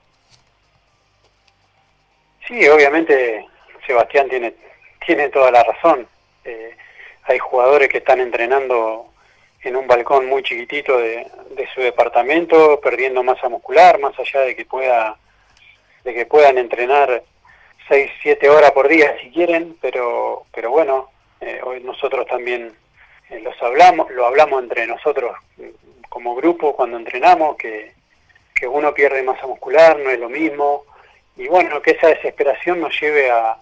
Sí, 2.46 2.68
obviamente 2.68 3.46
Sebastián 3.86 4.28
tiene, 4.28 4.54
tiene 5.06 5.28
toda 5.28 5.52
la 5.52 5.62
razón. 5.62 6.06
Eh, 6.44 6.76
hay 7.24 7.38
jugadores 7.38 7.88
que 7.88 7.98
están 7.98 8.20
entrenando 8.20 9.06
en 9.62 9.76
un 9.76 9.86
balcón 9.86 10.26
muy 10.26 10.42
chiquitito 10.42 10.98
de, 10.98 11.26
su 11.74 11.80
departamento, 11.82 12.80
perdiendo 12.80 13.22
masa 13.22 13.48
muscular, 13.48 14.00
más 14.00 14.18
allá 14.18 14.40
de 14.40 14.56
que 14.56 14.64
pueda 14.64 15.16
de 16.02 16.14
que 16.14 16.24
puedan 16.24 16.56
entrenar 16.56 17.22
6, 17.86 18.10
7 18.22 18.48
horas 18.48 18.70
por 18.72 18.88
día 18.88 19.14
si 19.20 19.30
quieren, 19.30 19.76
pero 19.80 20.46
pero 20.52 20.70
bueno, 20.70 21.10
eh, 21.40 21.60
hoy 21.62 21.80
nosotros 21.84 22.26
también 22.26 22.72
eh, 23.28 23.40
los 23.40 23.54
hablamos, 23.62 24.10
lo 24.10 24.26
hablamos 24.26 24.62
entre 24.62 24.86
nosotros 24.86 25.36
como 26.10 26.34
grupo 26.34 26.76
cuando 26.76 26.98
entrenamos, 26.98 27.56
que, 27.56 27.98
uno 28.68 28.92
pierde 28.92 29.22
masa 29.22 29.46
muscular, 29.46 29.98
no 29.98 30.10
es 30.10 30.18
lo 30.18 30.28
mismo, 30.28 30.84
y 31.34 31.48
bueno, 31.48 31.80
que 31.80 31.92
esa 31.92 32.08
desesperación 32.08 32.78
nos 32.78 33.00
lleve 33.00 33.30
a, 33.30 33.56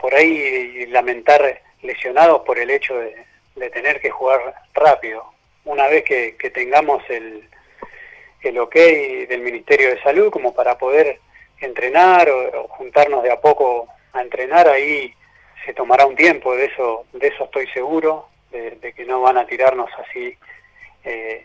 por 0.00 0.14
ahí 0.14 0.86
lamentar 0.86 1.60
lesionados 1.82 2.40
por 2.40 2.58
el 2.58 2.70
hecho 2.70 2.96
de, 2.96 3.70
tener 3.70 4.00
que 4.00 4.08
jugar 4.08 4.54
rápido. 4.72 5.26
Una 5.66 5.88
vez 5.88 6.04
que, 6.04 6.50
tengamos 6.54 7.02
el, 7.10 7.46
el 8.40 8.58
ok 8.58 8.74
del 9.28 9.42
Ministerio 9.42 9.90
de 9.90 10.02
Salud 10.02 10.30
como 10.30 10.54
para 10.54 10.78
poder 10.78 11.20
entrenar 11.60 12.30
o, 12.30 12.66
juntarnos 12.68 13.22
de 13.22 13.30
a 13.30 13.40
poco 13.40 13.88
a 14.14 14.22
entrenar, 14.22 14.68
ahí 14.68 15.12
se 15.66 15.74
tomará 15.74 16.06
un 16.06 16.16
tiempo, 16.16 16.56
de 16.56 16.66
eso, 16.66 17.04
de 17.12 17.28
eso 17.28 17.44
estoy 17.44 17.66
seguro, 17.68 18.28
de, 18.50 18.92
que 18.94 19.04
no 19.04 19.20
van 19.20 19.36
a 19.36 19.46
tirarnos 19.46 19.90
así, 19.98 20.36
eh, 21.04 21.44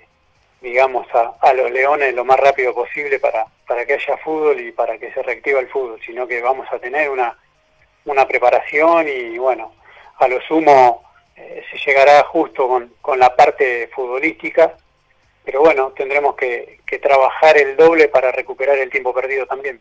digamos, 0.62 1.08
a, 1.13 1.54
los 1.54 1.72
leones 1.72 2.13
lo 2.13 2.25
más 2.25 2.39
rápido 2.39 2.74
posible 2.74 3.20
para, 3.20 3.46
para 3.68 3.86
que 3.86 3.94
haya 3.94 4.18
fútbol 4.18 4.60
y 4.60 4.72
para 4.72 4.98
que 4.98 5.12
se 5.13 5.22
reactiva 5.22 5.60
el 5.60 5.70
fútbol, 5.70 6.00
sino 6.06 6.28
que 6.28 6.42
vamos 6.42 6.68
a 6.72 6.80
tener 6.80 7.10
una, 7.10 7.38
una 8.06 8.28
preparación 8.28 9.08
y 9.08 9.38
bueno, 9.38 9.74
a 10.18 10.28
lo 10.28 10.42
sumo 10.42 11.04
eh, 11.36 11.63
se 11.72 11.78
llegará 11.78 12.24
justo 12.25 12.68
con, 12.68 12.94
con 13.01 13.20
la 13.20 13.36
parte 13.36 13.89
futbolística, 13.94 14.75
pero 15.46 15.62
bueno, 15.62 15.92
tendremos 15.96 16.36
que, 16.36 16.80
que 16.86 17.00
trabajar 17.00 17.58
el 17.58 17.78
doble 17.78 18.10
para 18.10 18.32
recuperar 18.32 18.78
el 18.78 18.89
tiempo 18.89 19.13
perdido 19.13 19.46
también. 19.46 19.80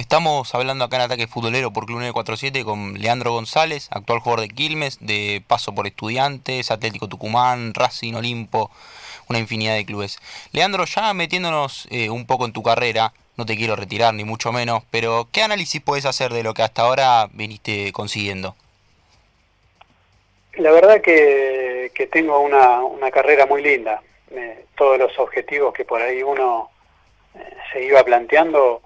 Estamos 0.00 0.54
hablando 0.54 0.84
acá 0.84 0.96
en 0.96 1.02
Ataque 1.02 1.26
Futbolero 1.26 1.72
por 1.72 1.84
Club 1.84 1.98
947 1.98 2.64
con 2.64 2.94
Leandro 2.94 3.32
González, 3.32 3.88
actual 3.92 4.20
jugador 4.20 4.40
de 4.40 4.48
Quilmes, 4.48 4.98
de 5.00 5.44
paso 5.46 5.74
por 5.74 5.86
Estudiantes, 5.86 6.70
Atlético 6.70 7.06
Tucumán, 7.06 7.74
Racing, 7.74 8.14
Olimpo, 8.14 8.70
una 9.30 9.38
infinidad 9.38 9.76
de 9.76 9.86
clubes. 9.86 10.18
Leandro, 10.52 10.84
ya 10.84 11.14
metiéndonos 11.14 11.86
eh, 11.90 12.10
un 12.10 12.26
poco 12.26 12.44
en 12.44 12.52
tu 12.52 12.62
carrera, 12.62 13.12
no 13.36 13.46
te 13.46 13.56
quiero 13.56 13.76
retirar 13.76 14.12
ni 14.12 14.24
mucho 14.24 14.52
menos, 14.52 14.82
pero 14.90 15.28
¿qué 15.32 15.42
análisis 15.42 15.80
puedes 15.80 16.04
hacer 16.04 16.32
de 16.32 16.42
lo 16.42 16.52
que 16.52 16.62
hasta 16.62 16.82
ahora 16.82 17.28
viniste 17.32 17.92
consiguiendo? 17.92 18.56
La 20.54 20.72
verdad 20.72 21.00
que, 21.00 21.92
tengo 22.10 22.40
una, 22.40 23.10
carrera 23.12 23.46
muy 23.46 23.62
linda. 23.62 24.02
Eh, 24.32 24.64
todos 24.76 24.98
los 24.98 25.16
objetivos 25.18 25.72
que 25.74 25.84
por 25.84 26.02
ahí 26.02 26.22
uno 26.22 26.70
eh, 27.34 27.56
se 27.72 27.84
iba 27.84 28.02
planteando 28.02 28.82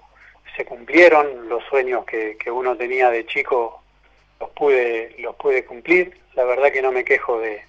se 0.55 0.63
cumplieron, 0.63 1.49
los 1.49 1.63
sueños 1.65 2.05
que, 2.05 2.37
uno 2.49 2.77
tenía 2.77 3.09
de 3.09 3.25
chico 3.25 3.81
los 4.39 4.49
pude, 4.51 5.15
los 5.19 5.35
pude 5.35 5.65
cumplir. 5.65 6.17
La 6.35 6.43
verdad 6.43 6.71
que 6.71 6.81
no 6.81 6.91
me 6.91 7.03
quejo 7.03 7.39
de, 7.39 7.61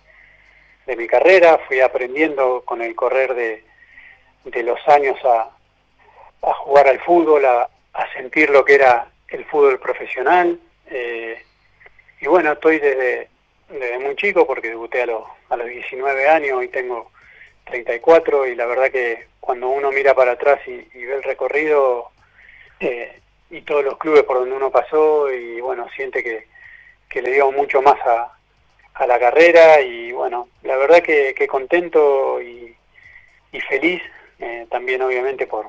mi 0.94 1.06
carrera, 1.06 1.58
fui 1.66 1.80
aprendiendo 1.80 2.62
con 2.64 2.82
el 2.82 2.94
correr 2.94 3.34
de, 3.34 3.64
los 4.62 4.78
años 4.86 5.18
a, 5.24 5.50
jugar 6.40 6.86
al 6.88 7.00
fútbol, 7.00 7.44
a, 7.44 7.68
sentir 8.14 8.50
lo 8.50 8.64
que 8.64 8.74
era 8.74 9.08
el 9.28 9.44
fútbol 9.46 9.80
profesional. 9.80 10.58
Eh, 10.88 11.42
y 12.20 12.26
bueno, 12.26 12.52
estoy 12.52 12.78
desde, 12.78 13.28
muy 14.00 14.14
chico 14.16 14.46
porque 14.46 14.68
debuté 14.68 15.02
a 15.02 15.06
los, 15.06 15.24
a 15.48 15.56
los 15.56 15.66
19 15.66 16.28
años 16.28 16.62
y 16.62 16.68
tengo 16.68 17.10
34 17.64 18.46
y 18.46 18.54
la 18.54 18.66
verdad 18.66 18.90
que 18.90 19.26
cuando 19.40 19.68
uno 19.68 19.90
mira 19.90 20.14
para 20.14 20.32
atrás 20.32 20.60
y 20.66 21.04
ve 21.04 21.14
el 21.16 21.22
recorrido 21.22 22.10
eh, 22.80 23.20
y 23.50 23.62
todos 23.62 23.84
los 23.84 23.96
clubes 23.96 24.24
por 24.24 24.38
donde 24.38 24.54
uno 24.54 24.70
pasó 24.70 25.32
y 25.32 25.60
bueno, 25.60 25.86
siente 25.94 26.22
que, 26.22 26.46
le 27.22 27.32
dio 27.32 27.50
mucho 27.50 27.80
más 27.80 27.98
a, 28.04 28.35
a, 28.96 29.06
la 29.06 29.18
carrera 29.18 29.80
y 29.80 30.12
bueno, 30.12 30.48
la 30.62 30.76
verdad 30.76 31.02
que, 31.02 31.46
contento 31.48 32.40
y, 32.40 32.74
feliz 33.68 34.02
eh, 34.38 34.66
también 34.70 35.00
obviamente 35.00 35.46
por, 35.46 35.66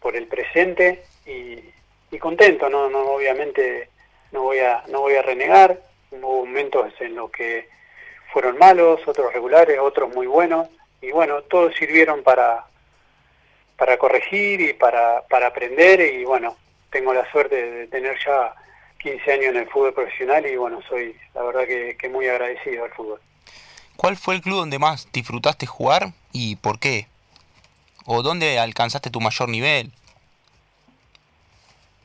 por 0.00 0.14
el 0.14 0.28
presente 0.28 1.02
y, 1.26 1.72
contento, 2.20 2.70
no, 2.70 2.88
no 2.88 3.00
obviamente 3.00 3.88
no 4.30 4.42
voy 4.42 4.60
a 4.60 4.84
no 4.86 5.00
voy 5.00 5.16
a 5.16 5.22
renegar, 5.22 5.80
hubo 6.12 6.46
momentos 6.46 6.92
en 7.00 7.16
los 7.16 7.28
que 7.32 7.68
fueron 8.32 8.56
malos, 8.56 9.00
otros 9.04 9.32
regulares, 9.32 9.80
otros 9.80 10.14
muy 10.14 10.28
buenos 10.28 10.68
y 11.02 11.10
bueno, 11.10 11.42
todos 11.42 11.74
sirvieron 11.74 12.22
para 12.22 12.66
para 13.76 13.96
corregir 13.98 14.60
y 14.60 14.72
para, 14.72 15.22
para 15.28 15.48
aprender 15.48 16.00
y 16.00 16.24
bueno, 16.24 16.56
tengo 16.90 17.12
la 17.12 17.28
suerte 17.30 17.56
de 17.70 17.86
tener 17.88 18.16
ya 18.24 18.54
15 19.04 19.32
años 19.32 19.46
en 19.48 19.56
el 19.58 19.68
fútbol 19.68 19.92
profesional 19.92 20.46
y 20.46 20.56
bueno, 20.56 20.80
soy 20.88 21.14
la 21.34 21.42
verdad 21.42 21.66
que, 21.66 22.08
muy 22.08 22.26
agradecido 22.26 22.84
al 22.84 22.90
fútbol. 22.92 23.20
¿Cuál 23.96 24.16
fue 24.16 24.34
el 24.34 24.40
club 24.40 24.56
donde 24.56 24.78
más 24.78 25.12
disfrutaste 25.12 25.66
jugar 25.66 26.14
y 26.32 26.56
por 26.56 26.80
qué? 26.80 27.06
¿O 28.06 28.22
dónde 28.22 28.58
alcanzaste 28.58 29.10
tu 29.10 29.20
mayor 29.20 29.50
nivel? 29.50 29.92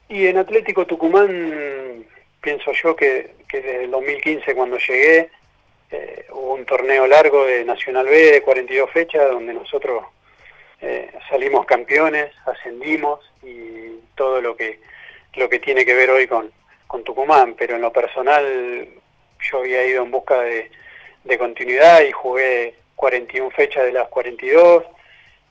Y 0.09 0.27
en 0.27 0.37
Atlético 0.37 0.85
Tucumán 0.85 2.05
pienso 2.41 2.73
yo 2.73 2.95
que, 2.97 3.33
desde 3.51 3.85
el 3.85 3.91
2015 3.91 4.53
cuando 4.53 4.77
llegué 4.77 5.29
eh, 5.91 6.25
hubo 6.31 6.55
un 6.55 6.65
torneo 6.65 7.07
largo 7.07 7.45
de 7.45 7.63
Nacional 7.63 8.07
B 8.07 8.33
de 8.33 8.41
42 8.41 8.91
fechas 8.91 9.31
donde 9.31 9.53
nosotros 9.53 10.03
eh, 10.81 11.11
salimos 11.29 11.65
campeones, 11.65 12.31
ascendimos 12.45 13.21
y 13.41 13.99
todo 14.15 14.41
lo 14.41 14.57
que, 14.57 14.81
lo 15.35 15.49
que 15.49 15.59
tiene 15.59 15.85
que 15.85 15.93
ver 15.93 16.09
hoy 16.09 16.27
con, 16.27 16.51
con 16.89 17.03
Tucumán, 17.03 17.53
pero 17.53 17.75
en 17.75 17.81
lo 17.81 17.93
personal 17.93 18.87
yo 19.47 19.59
había 19.59 19.85
ido 19.85 20.01
en 20.01 20.09
busca 20.09 20.41
de, 20.41 20.71
continuidad 21.37 22.01
y 22.01 22.11
jugué 22.11 22.73
41 22.95 23.51
fechas 23.51 23.85
de 23.85 23.91
las 23.91 24.07
42, 24.07 24.83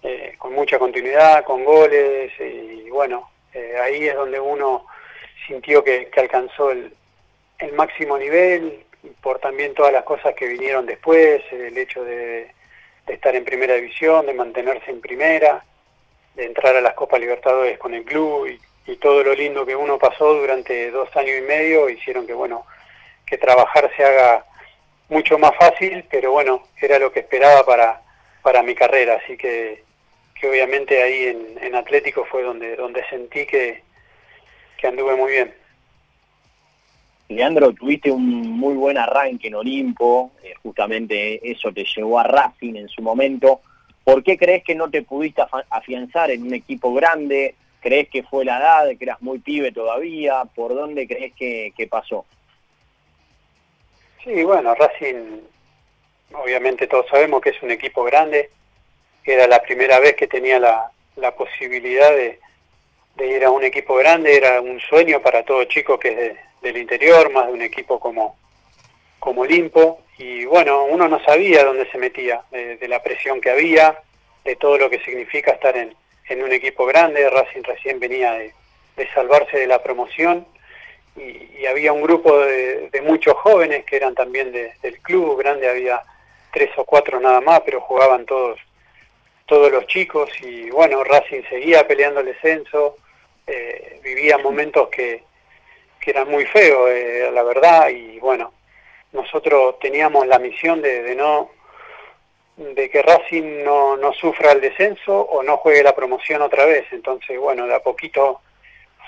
eh, 0.03 0.35
con 0.37 0.53
mucha 0.53 0.81
continuidad, 0.81 1.45
con 1.45 1.65
goles 1.65 2.33
y 2.41 2.91
bueno, 2.91 3.31
eh, 3.55 3.77
ahí 3.81 4.09
es 4.09 4.17
donde 4.17 4.41
uno 4.41 4.85
sintió 5.47 5.85
que, 5.85 6.11
alcanzó 6.17 6.73
el, 6.73 6.93
el 7.61 7.73
máximo 7.75 8.19
nivel 8.19 8.85
por 9.23 9.39
también 9.39 9.75
todas 9.75 9.93
las 9.93 10.03
cosas 10.03 10.35
que 10.35 10.49
vinieron 10.49 10.87
después, 10.87 11.41
el 11.53 11.79
hecho 11.79 12.03
de, 12.03 12.51
de 13.07 13.15
estar 13.15 13.37
en 13.37 13.45
primera 13.45 13.75
división, 13.75 14.27
de 14.27 14.35
mantenerse 14.35 14.91
en 14.91 15.01
primera, 15.01 15.65
de 16.35 16.47
entrar 16.47 16.75
a 16.75 16.81
las 16.81 16.95
Copas 16.95 17.21
Libertadores 17.21 17.79
con 17.79 17.95
el 17.95 18.03
club 18.03 18.49
y, 18.49 18.59
todo 18.97 19.23
lo 19.23 19.35
lindo 19.35 19.67
que 19.67 19.77
uno 19.77 19.99
pasó 19.99 20.35
durante 20.35 20.91
dos 20.91 21.15
años 21.17 21.39
y 21.39 21.43
medio 21.43 21.89
hicieron 21.89 22.27
que 22.27 22.33
bueno 22.33 22.65
que 23.27 23.39
trabajar 23.39 23.91
se 23.97 24.05
haga 24.05 24.45
mucho 25.09 25.39
más 25.39 25.53
fácil, 25.57 26.05
pero 26.11 26.33
bueno, 26.33 26.63
era 26.81 26.99
lo 26.99 27.13
que 27.13 27.21
esperaba 27.21 27.65
para, 27.65 28.03
para 28.43 28.63
mi 28.63 28.75
carrera, 28.75 29.21
así 29.23 29.37
que, 29.37 29.85
que 30.39 30.49
obviamente 30.49 31.03
ahí 31.03 31.25
en, 31.25 31.59
en 31.63 31.75
Atlético 31.75 32.25
fue 32.25 32.43
donde, 32.43 32.77
donde 32.77 33.05
sentí 33.09 33.47
que, 33.47 33.83
que 34.77 34.87
anduve 34.87 35.17
muy 35.17 35.33
bien. 35.33 35.55
Leandro, 37.29 37.73
tuviste 37.73 38.11
un 38.11 38.49
muy 38.49 38.75
buen 38.75 38.97
arranque 38.97 39.49
en 39.49 39.55
Olimpo, 39.55 40.33
eh, 40.43 40.55
justamente 40.63 41.51
eso 41.51 41.71
te 41.73 41.85
llevó 41.85 42.19
a 42.19 42.25
Racing 42.25 42.77
en 42.77 42.89
su 42.89 43.03
momento. 43.03 43.61
¿Por 44.03 44.23
qué 44.23 44.39
crees 44.39 44.65
que 44.65 44.75
no 44.75 44.89
te 44.89 45.03
pudiste 45.03 45.43
afianzar 45.69 46.31
en 46.31 46.45
un 46.45 46.55
equipo 46.55 46.95
grande? 46.95 47.55
¿Crees 47.89 48.11
que 48.11 48.23
fue 48.23 48.45
la 48.45 48.59
edad, 48.59 48.99
que 48.99 49.05
eras 49.07 49.23
muy 49.23 49.39
pibe 49.39 49.73
todavía? 49.73 50.43
¿Por 50.55 50.75
dónde 50.75 51.09
crees 51.09 51.33
que, 51.35 51.89
pasó? 51.89 52.27
Sí, 54.23 54.45
bueno, 54.45 54.75
Racing, 54.75 55.41
obviamente 56.35 56.87
todos 56.87 57.07
sabemos 57.09 57.41
que 57.41 57.49
es 57.49 57.63
un 57.63 57.71
equipo 57.71 58.05
grande. 58.05 58.51
Era 59.25 59.47
la 59.47 59.63
primera 59.63 60.01
vez 60.01 60.17
que 60.17 60.27
tenía 60.27 60.59
la, 60.59 60.91
posibilidad 61.35 62.11
de, 62.11 62.39
de, 63.17 63.27
ir 63.27 63.43
a 63.47 63.51
un 63.51 63.65
equipo 63.65 63.95
grande, 63.95 64.37
era 64.37 64.61
un 64.61 64.79
sueño 64.81 65.23
para 65.23 65.43
todo 65.43 65.65
chico 65.65 65.99
que 65.99 66.37
del 66.61 66.77
interior, 66.77 67.33
más 67.33 67.47
de 67.47 67.55
un 67.55 67.63
equipo 67.63 67.99
como, 67.99 68.37
como 69.19 69.41
Olimpo, 69.41 70.01
y 70.19 70.45
bueno, 70.45 70.85
uno 70.85 71.09
no 71.09 71.25
sabía 71.25 71.65
dónde 71.65 71.91
se 71.91 71.97
metía, 71.97 72.43
de, 72.51 72.87
la 72.87 73.03
presión 73.03 73.41
que 73.41 73.49
había, 73.49 73.99
de 74.45 74.57
todo 74.57 74.77
lo 74.77 74.91
que 74.91 75.03
significa 75.03 75.53
estar 75.53 75.75
en, 75.75 75.97
en 76.29 76.43
un 76.43 76.53
equipo 76.53 76.87
grande, 76.87 77.29
Racing 77.29 77.63
recién 77.63 77.99
venía 78.01 78.33
de, 78.33 78.53
salvarse 79.15 79.59
de 79.59 79.67
la 79.67 79.83
promoción, 79.83 80.47
y, 81.17 81.67
había 81.67 81.93
un 81.93 82.03
grupo 82.03 82.39
de, 82.39 83.03
muchos 83.03 83.35
jóvenes 83.35 83.85
que 83.85 83.97
eran 83.97 84.15
también 84.15 84.53
del 84.53 84.99
club, 85.01 85.39
grande 85.39 85.69
había 85.69 86.03
tres 86.53 86.71
o 86.77 86.85
cuatro 86.85 87.21
nada 87.21 87.41
más, 87.41 87.61
pero 87.65 87.81
jugaban 87.81 88.25
todos 88.27 88.59
todos 89.49 89.73
los 89.73 89.87
chicos 89.87 90.31
y 90.43 90.69
bueno, 90.69 91.03
Racing 91.03 91.43
seguía 91.49 91.89
peleando 91.89 92.21
el 92.21 92.27
descenso, 92.27 92.99
eh, 93.47 93.99
vivía 94.05 94.37
momentos 94.37 94.91
que, 94.91 95.23
que 95.99 96.11
era 96.11 96.27
muy 96.27 96.45
feo, 96.45 96.87
eh, 96.89 97.31
la 97.33 97.43
verdad, 97.43 97.89
y 97.89 98.19
bueno, 98.19 98.53
nosotros 99.13 99.79
teníamos 99.79 100.27
la 100.27 100.39
misión 100.39 100.83
de, 100.83 101.15
no 101.15 101.51
de 102.59 102.91
que 102.91 103.03
Racing 103.03 103.63
no, 103.65 103.97
no, 103.97 104.13
sufra 104.13 104.53
el 104.53 104.61
descenso 104.61 105.19
o 105.21 105.43
no 105.43 105.57
juegue 105.59 105.83
la 105.83 105.95
promoción 105.95 106.43
otra 106.43 106.65
vez. 106.65 106.85
Entonces, 106.91 107.39
bueno, 107.39 107.67
de 107.67 107.75
a 107.75 107.81
poquito 107.81 108.41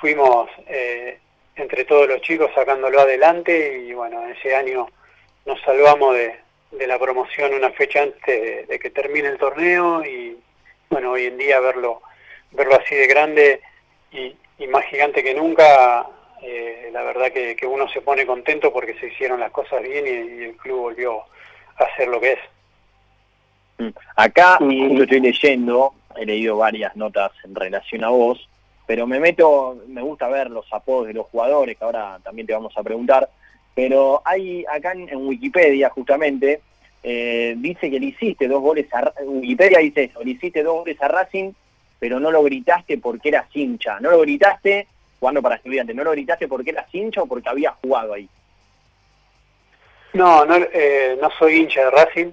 fuimos 0.01 0.49
eh, 0.67 1.19
entre 1.57 1.85
todos 1.85 2.09
los 2.09 2.21
chicos 2.23 2.51
sacándolo 2.55 3.01
adelante 3.01 3.79
y 3.79 3.93
bueno, 3.93 4.27
ese 4.27 4.55
año 4.55 4.89
nos 5.45 5.61
salvamos 5.63 6.15
de, 6.15 6.37
de 6.71 6.87
la 6.87 6.99
promoción 6.99 7.55
una 7.55 7.71
fecha 7.73 8.03
antes 8.03 8.69
de, 8.69 8.79
que 8.79 8.91
termine 8.91 9.29
el 9.29 9.39
torneo 9.39 10.05
y 10.05 10.39
bueno, 10.89 11.13
hoy 11.13 11.27
en 11.27 11.37
día 11.37 11.61
verlo, 11.61 12.03
verlo 12.53 12.77
así 12.77 12.95
de 12.95 13.07
grande 13.07 13.61
y, 14.13 14.35
y 14.59 14.67
más 14.69 14.85
gigante 14.87 15.23
que 15.23 15.35
nunca 15.35 16.07
eh, 16.43 16.89
la 16.93 17.03
verdad 17.03 17.31
que, 17.33 17.67
uno 17.67 17.89
se 17.89 18.01
pone 18.01 18.27
contento 18.27 18.73
porque 18.73 18.99
se 18.99 19.09
hicieron 19.09 19.41
las 19.41 19.51
cosas 19.51 19.83
bien 19.83 20.07
y, 20.07 20.45
el 20.45 20.57
club 20.57 20.81
volvió 20.81 21.21
a 21.77 21.85
hacer 21.85 22.09
lo 22.09 22.21
que 22.21 22.33
es. 22.33 22.39
Mm. 23.81 23.89
Acá 24.17 24.59
lo 24.61 25.03
estoy 25.03 25.21
leyendo, 25.21 25.95
he 26.17 26.27
leído 26.27 26.59
varias 26.59 26.95
notas 26.97 27.33
en 27.45 27.55
relación 27.55 28.05
a 28.05 28.11
vos, 28.11 28.47
pero 28.87 29.07
me 29.07 29.19
meto, 29.19 29.79
me 29.89 30.03
gusta 30.03 30.29
ver 30.29 30.51
los 30.51 30.71
apodos 30.73 31.07
de 31.07 31.15
los 31.15 31.27
jugadores, 31.27 31.79
que 31.79 31.85
ahora 31.85 32.19
también 32.23 32.47
te 32.47 32.53
vamos 32.53 32.77
a 32.77 32.83
preguntar, 32.83 33.31
pero 33.75 34.21
hay 34.25 34.65
acá 34.67 34.93
en, 34.93 35.27
Wikipedia 35.27 35.89
justamente 35.91 36.61
eh, 37.03 37.55
dice 37.57 37.91
que 37.91 37.99
le 37.99 38.07
hiciste 38.07 38.47
dos 38.47 38.61
goles 38.61 38.93
a 38.93 39.13
Wikipedia 39.25 39.79
dice 39.79 40.05
eso, 40.05 40.23
le 40.23 40.33
hiciste 40.33 40.63
dos 40.63 40.81
goles 40.81 41.01
a 41.01 41.09
Racing, 41.09 41.53
pero 41.99 42.21
no 42.21 42.31
lo 42.31 42.43
gritaste 42.43 42.99
porque 42.99 43.29
era 43.31 43.47
hincha. 43.55 44.01
No 44.01 44.11
lo 44.11 44.21
gritaste 44.21 44.87
jugando 45.19 45.41
para 45.41 45.57
estudiantes, 45.57 45.97
no 45.97 46.05
lo 46.05 46.11
gritaste 46.11 46.49
porque 46.49 46.71
era 46.71 46.87
hincha 46.93 47.23
o 47.23 47.27
porque 47.27 47.49
había 47.49 47.73
jugado 47.73 48.15
ahí. 48.15 48.29
No, 50.13 50.45
no, 50.45 50.57
eh, 50.57 51.17
no 51.21 51.31
soy 51.39 51.57
hincha 51.57 51.85
de 51.85 51.91
Racing. 51.91 52.33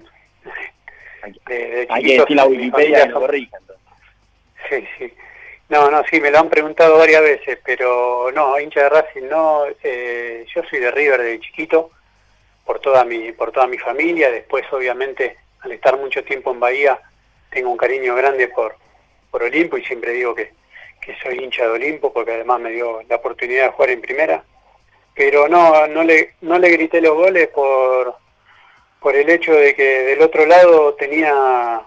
Hay 1.22 2.02
que 2.02 2.18
decir 2.18 2.36
la 2.36 2.46
Wikipedia 2.46 3.06
que 3.06 3.12
lo 3.12 3.28
Sí, 3.28 4.86
sí. 4.98 5.12
No, 5.68 5.90
no, 5.90 6.02
sí, 6.10 6.20
me 6.20 6.30
lo 6.30 6.38
han 6.38 6.48
preguntado 6.48 6.96
varias 6.96 7.22
veces, 7.22 7.58
pero 7.64 8.30
no, 8.32 8.58
hincha 8.58 8.84
de 8.84 8.88
Racing 8.88 9.28
no. 9.28 9.64
Eh, 9.82 10.46
yo 10.54 10.62
soy 10.64 10.78
de 10.78 10.90
River 10.90 11.22
de 11.22 11.40
chiquito, 11.40 11.90
por 12.64 12.80
toda 12.80 13.04
mi 13.04 13.32
por 13.32 13.52
toda 13.52 13.66
mi 13.66 13.76
familia. 13.76 14.30
Después, 14.30 14.64
obviamente, 14.72 15.36
al 15.60 15.72
estar 15.72 15.98
mucho 15.98 16.24
tiempo 16.24 16.52
en 16.52 16.60
Bahía, 16.60 16.98
tengo 17.50 17.70
un 17.70 17.76
cariño 17.76 18.14
grande 18.14 18.48
por 18.48 18.76
por 19.30 19.42
Olimpo 19.42 19.76
y 19.76 19.84
siempre 19.84 20.12
digo 20.12 20.34
que, 20.34 20.52
que 21.02 21.14
soy 21.22 21.38
hincha 21.38 21.64
de 21.64 21.70
Olimpo 21.70 22.14
porque 22.14 22.32
además 22.32 22.60
me 22.60 22.70
dio 22.70 23.02
la 23.08 23.16
oportunidad 23.16 23.64
de 23.66 23.72
jugar 23.72 23.90
en 23.90 24.00
primera. 24.00 24.44
Pero 25.14 25.48
no, 25.48 25.86
no 25.86 26.02
le 26.02 26.34
no 26.40 26.58
le 26.58 26.70
grité 26.70 27.02
los 27.02 27.14
goles 27.14 27.48
por 27.48 28.16
por 29.00 29.14
el 29.14 29.28
hecho 29.28 29.52
de 29.52 29.74
que 29.74 30.02
del 30.04 30.22
otro 30.22 30.46
lado 30.46 30.94
tenía 30.94 31.80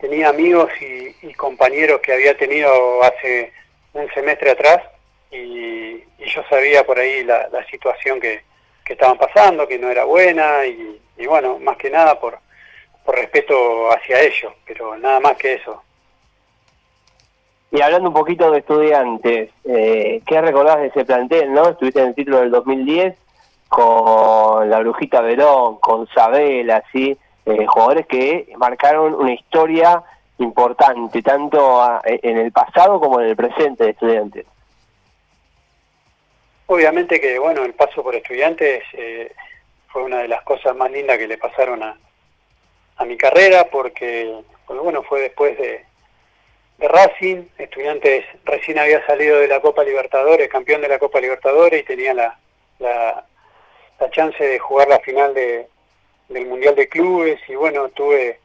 tenía 0.00 0.30
amigos 0.30 0.70
y, 0.80 1.32
compañeros 1.34 2.00
que 2.00 2.12
había 2.12 2.36
tenido 2.36 3.02
hace 3.02 3.52
un 3.92 4.08
semestre 4.12 4.50
atrás 4.50 4.82
y, 5.30 6.02
yo 6.18 6.44
sabía 6.48 6.84
por 6.84 6.98
ahí 6.98 7.24
la, 7.24 7.48
situación 7.70 8.20
que, 8.20 8.42
estaban 8.86 9.18
pasando, 9.18 9.68
que 9.68 9.78
no 9.78 9.88
era 9.88 10.02
buena 10.02 10.66
y, 10.66 11.00
bueno, 11.26 11.60
más 11.60 11.76
que 11.76 11.90
nada 11.90 12.18
por, 12.18 12.38
por 13.04 13.14
respeto 13.14 13.88
hacia 13.92 14.20
ellos, 14.20 14.52
pero 14.66 14.98
nada 14.98 15.20
más 15.20 15.36
que 15.36 15.54
eso. 15.54 15.80
Y 17.70 17.80
hablando 17.80 18.08
un 18.08 18.14
poquito 18.14 18.50
de 18.50 18.58
estudiantes, 18.58 19.50
eh, 19.64 20.20
¿qué 20.26 20.40
recordás 20.40 20.80
de 20.80 20.88
ese 20.88 21.04
plantel, 21.04 21.52
no? 21.52 21.68
Estuviste 21.68 22.00
en 22.00 22.08
el 22.08 22.14
título 22.16 22.40
del 22.40 22.50
2010 22.50 23.14
con 23.70 24.68
la 24.68 24.80
Brujita 24.80 25.20
Verón, 25.22 25.78
con 25.78 26.06
Sabela, 26.08 26.82
¿sí? 26.92 27.16
Eh, 27.46 27.66
jugadores 27.66 28.06
que 28.06 28.52
marcaron 28.58 29.14
una 29.14 29.32
historia 29.32 30.02
importante, 30.38 31.22
tanto 31.22 31.82
en 32.04 32.36
el 32.36 32.50
pasado 32.50 32.98
como 32.98 33.20
en 33.20 33.28
el 33.28 33.36
presente 33.36 33.84
de 33.84 33.90
estudiantes. 33.90 34.46
Obviamente 36.66 37.20
que, 37.20 37.38
bueno, 37.38 37.62
el 37.64 37.74
paso 37.74 38.02
por 38.02 38.14
estudiantes 38.14 38.82
eh, 38.92 39.32
fue 39.88 40.02
una 40.02 40.18
de 40.18 40.28
las 40.28 40.42
cosas 40.42 40.74
más 40.76 40.90
lindas 40.90 41.18
que 41.18 41.28
le 41.28 41.38
pasaron 41.38 41.82
a, 41.82 41.96
a 42.96 43.04
mi 43.04 43.16
carrera, 43.16 43.68
porque, 43.70 44.34
bueno, 44.66 45.02
fue 45.02 45.20
después 45.20 45.56
de, 45.58 45.84
de 46.78 46.88
Racing, 46.88 47.44
estudiantes 47.58 48.24
recién 48.44 48.78
había 48.78 49.04
salido 49.06 49.38
de 49.38 49.48
la 49.48 49.60
Copa 49.60 49.84
Libertadores, 49.84 50.48
campeón 50.48 50.80
de 50.80 50.88
la 50.88 50.98
Copa 50.98 51.20
Libertadores 51.20 51.82
y 51.82 51.84
tenía 51.84 52.14
la, 52.14 52.38
la, 52.78 53.24
la 54.00 54.10
chance 54.10 54.42
de 54.42 54.58
jugar 54.58 54.88
la 54.88 54.98
final 55.00 55.34
de, 55.34 55.66
del 56.28 56.46
Mundial 56.46 56.74
de 56.74 56.88
Clubes 56.88 57.38
y 57.48 57.54
bueno, 57.54 57.88
tuve 57.90 58.40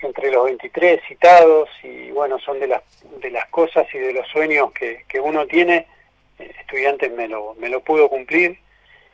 entre 0.00 0.30
los 0.30 0.44
23 0.44 1.00
citados 1.06 1.68
y 1.82 2.10
bueno, 2.10 2.38
son 2.38 2.58
de 2.58 2.68
las, 2.68 2.82
de 3.20 3.30
las 3.30 3.46
cosas 3.48 3.86
y 3.92 3.98
de 3.98 4.12
los 4.12 4.26
sueños 4.28 4.72
que, 4.72 5.04
que 5.08 5.20
uno 5.20 5.46
tiene, 5.46 5.86
eh, 6.38 6.52
estudiantes 6.60 7.12
me 7.12 7.28
lo, 7.28 7.54
me 7.54 7.68
lo 7.68 7.80
pudo 7.80 8.08
cumplir. 8.08 8.58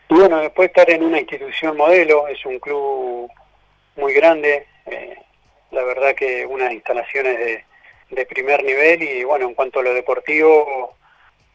Y 0.09 0.15
bueno, 0.15 0.39
después 0.39 0.69
estar 0.69 0.89
en 0.91 1.03
una 1.03 1.19
institución 1.19 1.77
modelo, 1.77 2.29
es 2.29 2.45
un 2.45 2.59
club 2.61 3.31
muy 3.97 4.13
grande, 4.13 4.67
eh, 4.87 5.17
la 5.71 5.83
verdad 5.83 6.15
que 6.15 6.47
unas 6.47 6.73
instalaciones 6.73 7.39
de, 7.39 7.65
de 8.11 8.27
primer 8.27 8.63
nivel 8.63 9.03
y 9.03 9.25
bueno, 9.25 9.49
en 9.49 9.55
cuanto 9.55 9.81
a 9.81 9.83
lo 9.83 9.95
deportivo, 9.95 10.95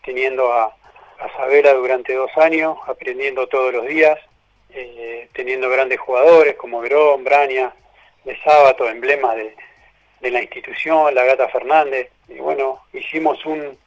teniendo 0.03 0.51
a, 0.51 0.75
a 1.19 1.29
Sabela 1.35 1.73
durante 1.73 2.13
dos 2.13 2.31
años, 2.37 2.77
aprendiendo 2.87 3.47
todos 3.47 3.73
los 3.73 3.85
días, 3.85 4.17
eh, 4.71 5.29
teniendo 5.33 5.69
grandes 5.69 5.99
jugadores 5.99 6.55
como 6.55 6.79
Verón, 6.79 7.23
Braña, 7.23 7.73
de 8.23 8.37
Sábato, 8.41 8.89
emblemas 8.89 9.35
de, 9.35 10.31
la 10.31 10.41
institución, 10.41 11.13
la 11.13 11.23
Gata 11.23 11.49
Fernández. 11.49 12.09
Y 12.27 12.35
bueno, 12.35 12.83
hicimos 12.93 13.45
un, 13.45 13.77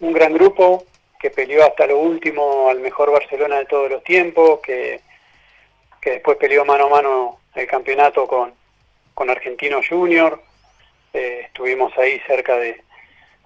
un 0.00 0.12
gran 0.12 0.32
grupo 0.32 0.84
que 1.20 1.30
peleó 1.30 1.64
hasta 1.64 1.86
lo 1.86 1.98
último 1.98 2.68
al 2.68 2.80
mejor 2.80 3.10
Barcelona 3.10 3.58
de 3.58 3.66
todos 3.66 3.90
los 3.90 4.04
tiempos, 4.04 4.60
que, 4.60 5.00
que 6.00 6.10
después 6.12 6.36
peleó 6.36 6.64
mano 6.64 6.86
a 6.86 6.90
mano 6.90 7.38
el 7.54 7.66
campeonato 7.66 8.26
con, 8.26 8.52
con 9.14 9.30
Argentino 9.30 9.80
Junior. 9.88 10.42
Eh, 11.12 11.42
estuvimos 11.46 11.96
ahí 11.96 12.20
cerca 12.26 12.56
de, 12.56 12.82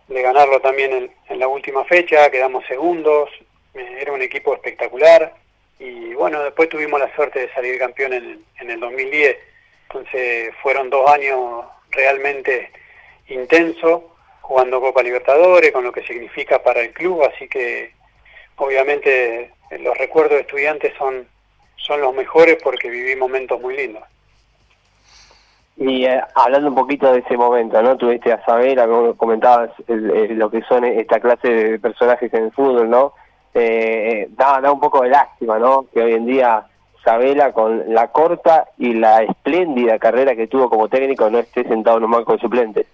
de 0.09 0.23
ganarlo 0.23 0.61
también 0.61 1.11
en, 1.29 1.39
la 1.39 1.47
última 1.49 1.85
fecha, 1.85 2.31
quedamos 2.31 2.65
segundos, 2.67 3.31
eh, 3.75 3.99
era 4.01 4.13
un 4.13 4.23
equipo 4.23 4.55
espectacular, 4.55 5.35
y 5.79 6.15
bueno, 6.15 6.43
después 6.43 6.69
tuvimos 6.69 6.99
la 6.99 7.15
suerte 7.15 7.41
de 7.41 7.53
salir 7.53 7.79
campeón 7.79 8.13
en, 8.13 8.45
en 8.61 8.71
el 8.71 8.81
2010. 8.81 9.37
Entonces 9.85 10.55
fueron 10.63 10.91
dos 10.91 11.09
años 11.11 11.65
realmente 11.91 12.71
intensos, 13.29 14.03
jugando 14.41 14.81
Copa 14.81 15.03
Libertadores, 15.03 15.73
con 15.73 15.85
lo 15.85 15.93
que 15.93 16.03
significa 16.03 16.63
para 16.63 16.81
el 16.81 16.93
club, 16.93 17.23
así 17.23 17.49
que 17.49 17.93
obviamente 18.57 19.53
los 19.79 19.97
recuerdos 19.97 20.35
de 20.35 20.41
estudiantes 20.41 20.95
son, 20.97 21.29
son 21.77 22.01
los 22.01 22.15
mejores 22.15 22.57
porque 22.63 22.89
viví 22.89 23.15
momentos 23.15 23.61
muy 23.61 23.77
lindos. 23.77 24.03
Y 25.79 26.05
eh, 26.05 26.21
hablando 26.35 26.69
un 26.69 26.75
poquito 26.75 27.13
de 27.13 27.21
ese 27.21 27.37
momento, 27.37 27.81
¿no? 27.83 27.97
Tuviste 27.97 28.33
a 28.33 28.43
como 28.87 29.15
comentabas, 29.15 29.71
lo 29.87 30.51
que 30.51 30.63
son 30.63 30.85
esta 30.85 31.21
clase 31.21 31.49
de 31.49 31.79
personajes 31.79 32.33
en 32.35 32.45
el 32.45 32.53
fútbol, 32.53 32.91
¿no? 32.91 33.13
eh, 33.55 34.29
da, 34.31 34.61
da 34.61 34.73
un 34.73 34.81
poco 34.81 35.03
de 35.03 35.11
lástima, 35.11 35.59
¿no? 35.59 35.87
Que 35.93 36.03
hoy 36.03 36.15
en 36.15 36.27
día 36.27 36.67
Sabela, 37.05 37.53
con 37.53 37.95
la 37.95 38.09
corta 38.09 38.69
y 38.79 38.95
la 38.95 39.23
espléndida 39.23 39.99
carrera 39.99 40.37
que 40.37 40.47
tuvo 40.47 40.69
como 40.69 40.89
técnico, 40.89 41.31
no 41.31 41.39
esté 41.39 41.65
sentado 41.65 41.99
en 41.99 42.05
un 42.05 42.11
banco 42.11 42.35
de 42.35 42.39
suplentes. 42.39 42.87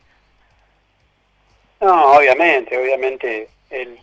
No, 1.80 2.12
obviamente, 2.12 2.78
obviamente. 2.78 3.48
Él 3.70 3.98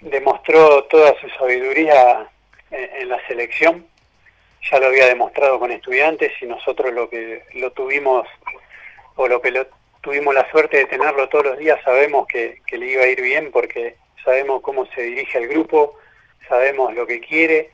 demostró 0.00 0.84
toda 0.84 1.14
su 1.20 1.28
sabiduría 1.38 2.26
en, 2.70 3.08
la 3.08 3.18
selección. 3.28 3.86
Ya 4.70 4.78
lo 4.78 4.86
había 4.86 5.06
demostrado 5.06 5.58
con 5.58 5.72
estudiantes 5.72 6.32
y 6.40 6.46
nosotros 6.46 6.92
lo 6.92 7.08
que 7.08 7.44
lo 7.54 7.72
tuvimos, 7.72 8.26
o 9.16 9.28
lo 9.28 9.42
que 9.42 9.50
lo, 9.50 9.66
tuvimos 10.00 10.34
la 10.34 10.48
suerte 10.50 10.78
de 10.78 10.86
tenerlo 10.86 11.28
todos 11.28 11.46
los 11.46 11.58
días, 11.58 11.80
sabemos 11.84 12.26
que, 12.26 12.60
que 12.66 12.78
le 12.78 12.86
iba 12.86 13.02
a 13.02 13.08
ir 13.08 13.20
bien 13.20 13.50
porque 13.50 13.96
sabemos 14.24 14.62
cómo 14.62 14.86
se 14.86 15.02
dirige 15.02 15.38
al 15.38 15.48
grupo, 15.48 15.96
sabemos 16.48 16.94
lo 16.94 17.06
que 17.06 17.20
quiere 17.20 17.70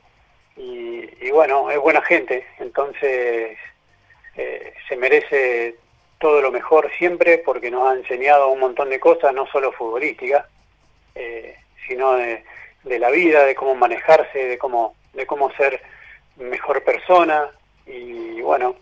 y, 0.55 1.31
bueno, 1.31 1.71
es 1.71 1.79
buena 1.79 2.01
gente, 2.01 2.45
entonces 2.59 3.57
eh, 4.35 4.73
se 4.87 4.95
merece 4.97 5.75
todo 6.19 6.41
lo 6.41 6.51
mejor 6.51 6.91
siempre 6.97 7.37
porque 7.37 7.71
nos 7.71 7.89
ha 7.89 7.93
enseñado 7.93 8.49
un 8.49 8.59
montón 8.59 8.89
de 8.89 8.99
cosas, 8.99 9.33
no 9.33 9.47
solo 9.47 9.71
futbolísticas, 9.71 10.45
eh, 11.15 11.55
sino 11.87 12.13
de, 12.15 12.43
la 12.83 13.09
vida, 13.09 13.45
de 13.45 13.55
cómo 13.55 13.73
manejarse, 13.75 14.37
de 14.37 14.57
cómo, 14.57 14.95
de 15.13 15.25
cómo 15.25 15.49
ser 15.53 15.81
mejor 16.39 16.83
persona 16.83 17.49
y 17.85 18.41
bueno, 18.41 18.75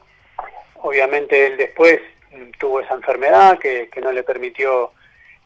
obviamente 0.76 1.48
él 1.48 1.58
después 1.58 2.00
tuvo 2.60 2.82
esa 2.82 2.94
enfermedad 2.94 3.58
que, 3.60 3.90
que 3.90 4.02
no 4.02 4.12
le 4.12 4.24
permitió 4.24 4.92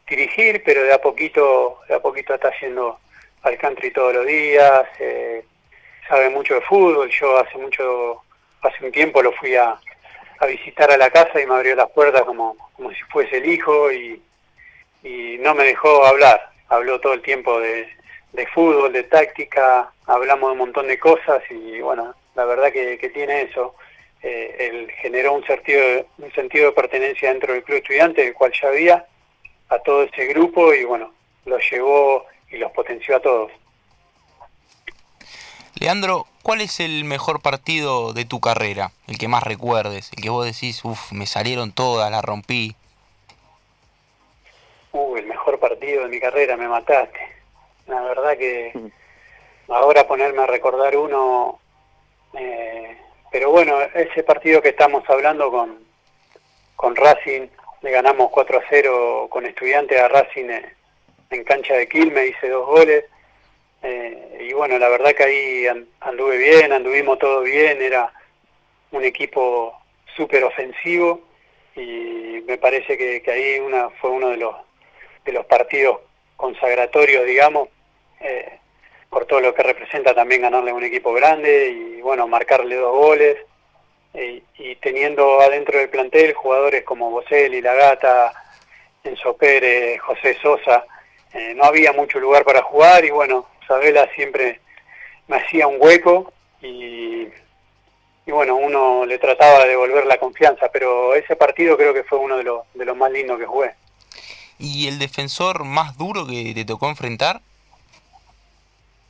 dirigir, 0.07 0.61
pero 0.63 0.83
de 0.83 0.93
a 0.93 1.01
poquito, 1.01 1.79
de 1.87 1.95
a 1.95 1.99
poquito 1.99 2.33
está 2.33 2.51
yendo 2.59 2.99
al 3.43 3.57
country 3.57 3.91
todos 3.91 4.13
los 4.13 4.25
días, 4.25 4.87
eh, 4.99 5.43
sabe 6.07 6.29
mucho 6.29 6.55
de 6.55 6.61
fútbol, 6.61 7.09
yo 7.09 7.37
hace 7.39 7.57
mucho, 7.57 8.21
hace 8.61 8.85
un 8.85 8.91
tiempo 8.91 9.21
lo 9.21 9.31
fui 9.33 9.55
a, 9.55 9.79
a 10.39 10.45
visitar 10.45 10.91
a 10.91 10.97
la 10.97 11.09
casa 11.09 11.39
y 11.41 11.45
me 11.45 11.55
abrió 11.55 11.75
las 11.75 11.89
puertas 11.91 12.23
como, 12.23 12.57
como 12.73 12.91
si 12.91 13.01
fuese 13.03 13.37
el 13.37 13.45
hijo 13.45 13.91
y, 13.91 14.21
y 15.03 15.37
no 15.39 15.55
me 15.55 15.63
dejó 15.63 16.05
hablar, 16.05 16.51
habló 16.67 16.99
todo 16.99 17.13
el 17.13 17.21
tiempo 17.21 17.59
de, 17.59 17.87
de 18.33 18.47
fútbol, 18.47 18.93
de 18.93 19.03
táctica, 19.03 19.91
hablamos 20.05 20.49
de 20.49 20.51
un 20.53 20.57
montón 20.57 20.87
de 20.87 20.99
cosas 20.99 21.41
y 21.49 21.81
bueno, 21.81 22.15
la 22.35 22.45
verdad 22.45 22.71
que, 22.71 22.97
que 22.97 23.09
tiene 23.09 23.43
eso. 23.43 23.75
Eh, 24.23 24.69
él 24.71 24.91
generó 25.01 25.33
un 25.33 25.45
sentido, 25.45 26.05
un 26.19 26.31
sentido 26.33 26.67
de 26.67 26.71
pertenencia 26.73 27.29
dentro 27.29 27.53
del 27.53 27.63
club 27.63 27.77
estudiante, 27.77 28.27
el 28.27 28.33
cual 28.33 28.51
ya 28.59 28.67
había, 28.67 29.05
a 29.69 29.79
todo 29.79 30.03
ese 30.03 30.25
grupo 30.27 30.73
y 30.73 30.83
bueno, 30.83 31.11
los 31.45 31.61
llevó 31.71 32.25
y 32.51 32.57
los 32.57 32.71
potenció 32.71 33.15
a 33.15 33.19
todos. 33.19 33.51
Leandro, 35.75 36.27
¿cuál 36.43 36.61
es 36.61 36.79
el 36.79 37.03
mejor 37.05 37.41
partido 37.41 38.13
de 38.13 38.25
tu 38.25 38.39
carrera? 38.39 38.91
El 39.07 39.17
que 39.17 39.27
más 39.27 39.41
recuerdes, 39.41 40.11
el 40.15 40.21
que 40.21 40.29
vos 40.29 40.45
decís, 40.45 40.85
uff, 40.85 41.11
me 41.11 41.25
salieron 41.25 41.71
todas, 41.71 42.11
la 42.11 42.21
rompí. 42.21 42.75
Uh, 44.91 45.15
el 45.15 45.25
mejor 45.25 45.59
partido 45.59 46.03
de 46.03 46.09
mi 46.09 46.19
carrera, 46.19 46.55
me 46.57 46.67
mataste. 46.67 47.40
La 47.91 48.01
verdad 48.03 48.37
que 48.37 48.71
mm. 48.73 49.71
ahora 49.73 50.07
ponerme 50.07 50.43
a 50.43 50.47
recordar 50.47 50.95
uno, 50.95 51.59
eh, 52.33 52.97
pero 53.29 53.51
bueno, 53.51 53.81
ese 53.81 54.23
partido 54.23 54.61
que 54.61 54.69
estamos 54.69 55.03
hablando 55.09 55.51
con, 55.51 55.77
con 56.77 56.95
Racing, 56.95 57.47
le 57.81 57.91
ganamos 57.91 58.31
4 58.31 58.59
a 58.59 58.63
0 58.69 59.27
con 59.29 59.45
estudiantes 59.45 59.99
a 59.99 60.07
Racing 60.07 60.49
en, 61.29 61.43
cancha 61.43 61.75
de 61.75 61.89
Quilmes, 61.89 62.29
hice 62.29 62.47
dos 62.47 62.65
goles. 62.65 63.03
Eh, 63.83 64.47
y 64.47 64.53
bueno, 64.53 64.77
la 64.77 64.87
verdad 64.87 65.11
que 65.11 65.23
ahí 65.23 65.67
anduve 65.99 66.37
bien, 66.37 66.71
anduvimos 66.71 67.19
todo 67.19 67.41
bien, 67.41 67.81
era 67.81 68.13
un 68.91 69.03
equipo 69.03 69.77
súper 70.15 70.45
ofensivo 70.45 71.23
y 71.75 72.41
me 72.47 72.57
parece 72.57 72.97
que, 72.97 73.21
ahí 73.29 73.59
una, 73.59 73.89
fue 73.89 74.11
uno 74.11 74.29
de 74.29 74.37
los, 74.37 74.55
de 75.25 75.33
los 75.33 75.45
partidos 75.45 75.99
consagratorios, 76.37 77.25
digamos, 77.25 77.67
eh, 78.21 78.59
por 79.09 79.25
todo 79.25 79.41
lo 79.41 79.53
que 79.53 79.63
representa 79.63 80.13
también 80.13 80.41
ganarle 80.41 80.71
a 80.71 80.75
un 80.75 80.83
equipo 80.83 81.13
grande 81.13 81.69
y 81.69 82.01
bueno, 82.01 82.27
marcarle 82.27 82.75
dos 82.75 82.93
goles 82.93 83.37
y, 84.13 84.75
teniendo 84.75 85.39
adentro 85.41 85.79
del 85.79 85.89
plantel 85.89 86.33
jugadores 86.33 86.83
como 86.83 87.11
Boselli, 87.11 87.61
Lagata, 87.61 88.33
Enzo 89.03 89.35
Pérez, 89.35 89.99
José 90.01 90.37
Sosa, 90.41 90.85
eh, 91.33 91.53
no 91.55 91.63
había 91.63 91.93
mucho 91.93 92.19
lugar 92.19 92.43
para 92.43 92.61
jugar 92.61 93.05
y 93.05 93.09
bueno, 93.09 93.47
Sabela 93.67 94.09
siempre 94.15 94.59
me 95.27 95.37
hacía 95.37 95.67
un 95.67 95.77
hueco 95.79 96.31
y, 96.61 97.27
y 98.25 98.31
bueno, 98.31 98.55
uno 98.55 99.05
le 99.05 99.17
trataba 99.17 99.63
de 99.63 99.69
devolver 99.69 100.05
la 100.05 100.17
confianza, 100.17 100.69
pero 100.71 101.15
ese 101.15 101.35
partido 101.35 101.77
creo 101.77 101.93
que 101.93 102.03
fue 102.03 102.19
uno 102.19 102.37
de 102.37 102.43
los, 102.43 102.61
de 102.73 102.85
los 102.85 102.95
más 102.95 103.11
lindos 103.11 103.39
que 103.39 103.45
jugué. 103.45 103.71
¿Y 104.59 104.87
el 104.87 104.99
defensor 104.99 105.63
más 105.63 105.97
duro 105.97 106.27
que 106.27 106.53
te 106.53 106.65
tocó 106.65 106.87
enfrentar? 106.87 107.41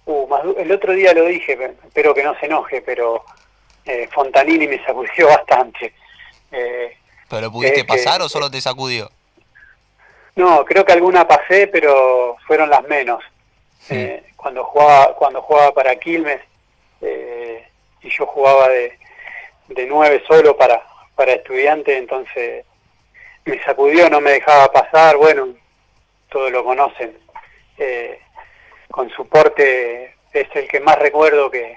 Uh, 0.05 0.55
el 0.57 0.71
otro 0.71 0.93
día 0.93 1.13
lo 1.13 1.25
dije, 1.25 1.57
espero 1.85 2.13
que 2.13 2.23
no 2.23 2.37
se 2.39 2.47
enoje, 2.47 2.81
pero 2.81 3.23
eh, 3.85 4.07
Fontanini 4.11 4.67
me 4.67 4.83
sacudió 4.83 5.27
bastante. 5.29 5.93
Eh, 6.51 6.97
¿Pero 7.29 7.51
pudiste 7.51 7.85
pasar 7.85 8.21
o 8.21 8.29
solo 8.29 8.49
te 8.51 8.59
sacudió? 8.59 9.09
No, 10.35 10.65
creo 10.65 10.85
que 10.85 10.93
alguna 10.93 11.27
pasé, 11.27 11.67
pero 11.67 12.37
fueron 12.47 12.69
las 12.69 12.83
menos. 12.87 13.23
Eh, 13.89 14.23
cuando 14.35 14.63
jugaba 14.63 15.15
cuando 15.15 15.41
jugaba 15.41 15.73
para 15.73 15.95
Quilmes 15.95 16.39
eh, 17.01 17.67
y 18.03 18.09
yo 18.09 18.27
jugaba 18.27 18.69
de, 18.69 18.97
de 19.69 19.85
nueve 19.87 20.23
solo 20.27 20.55
para 20.55 20.83
para 21.15 21.33
estudiante, 21.33 21.97
entonces 21.97 22.65
me 23.45 23.61
sacudió, 23.63 24.09
no 24.09 24.21
me 24.21 24.31
dejaba 24.31 24.71
pasar. 24.71 25.17
Bueno, 25.17 25.49
todos 26.29 26.51
lo 26.51 26.63
conocen. 26.63 27.17
Con 28.91 29.09
su 29.09 29.27
porte 29.27 30.15
es 30.33 30.47
el 30.53 30.67
que 30.67 30.79
más 30.79 30.97
recuerdo 30.97 31.49
que, 31.49 31.75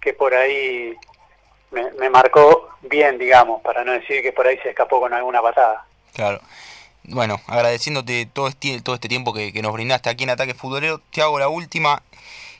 que 0.00 0.14
por 0.14 0.34
ahí 0.34 0.96
me, 1.70 2.10
marcó 2.10 2.68
bien, 2.82 3.18
digamos, 3.18 3.60
para 3.62 3.84
no 3.84 3.92
decir 3.92 4.22
que 4.22 4.32
por 4.32 4.46
ahí 4.46 4.58
se 4.58 4.70
escapó 4.70 5.00
con 5.00 5.12
alguna 5.12 5.42
patada. 5.42 5.84
Claro. 6.14 6.40
Bueno, 7.04 7.40
agradeciéndote 7.46 8.26
todo 8.26 8.48
este, 8.48 8.80
todo 8.80 8.94
este 8.94 9.08
tiempo 9.08 9.32
que, 9.32 9.52
nos 9.62 9.72
brindaste 9.72 10.10
aquí 10.10 10.24
en 10.24 10.30
Ataque 10.30 10.54
Futbolero, 10.54 11.00
te 11.12 11.22
hago 11.22 11.38
la 11.38 11.48
última. 11.48 12.02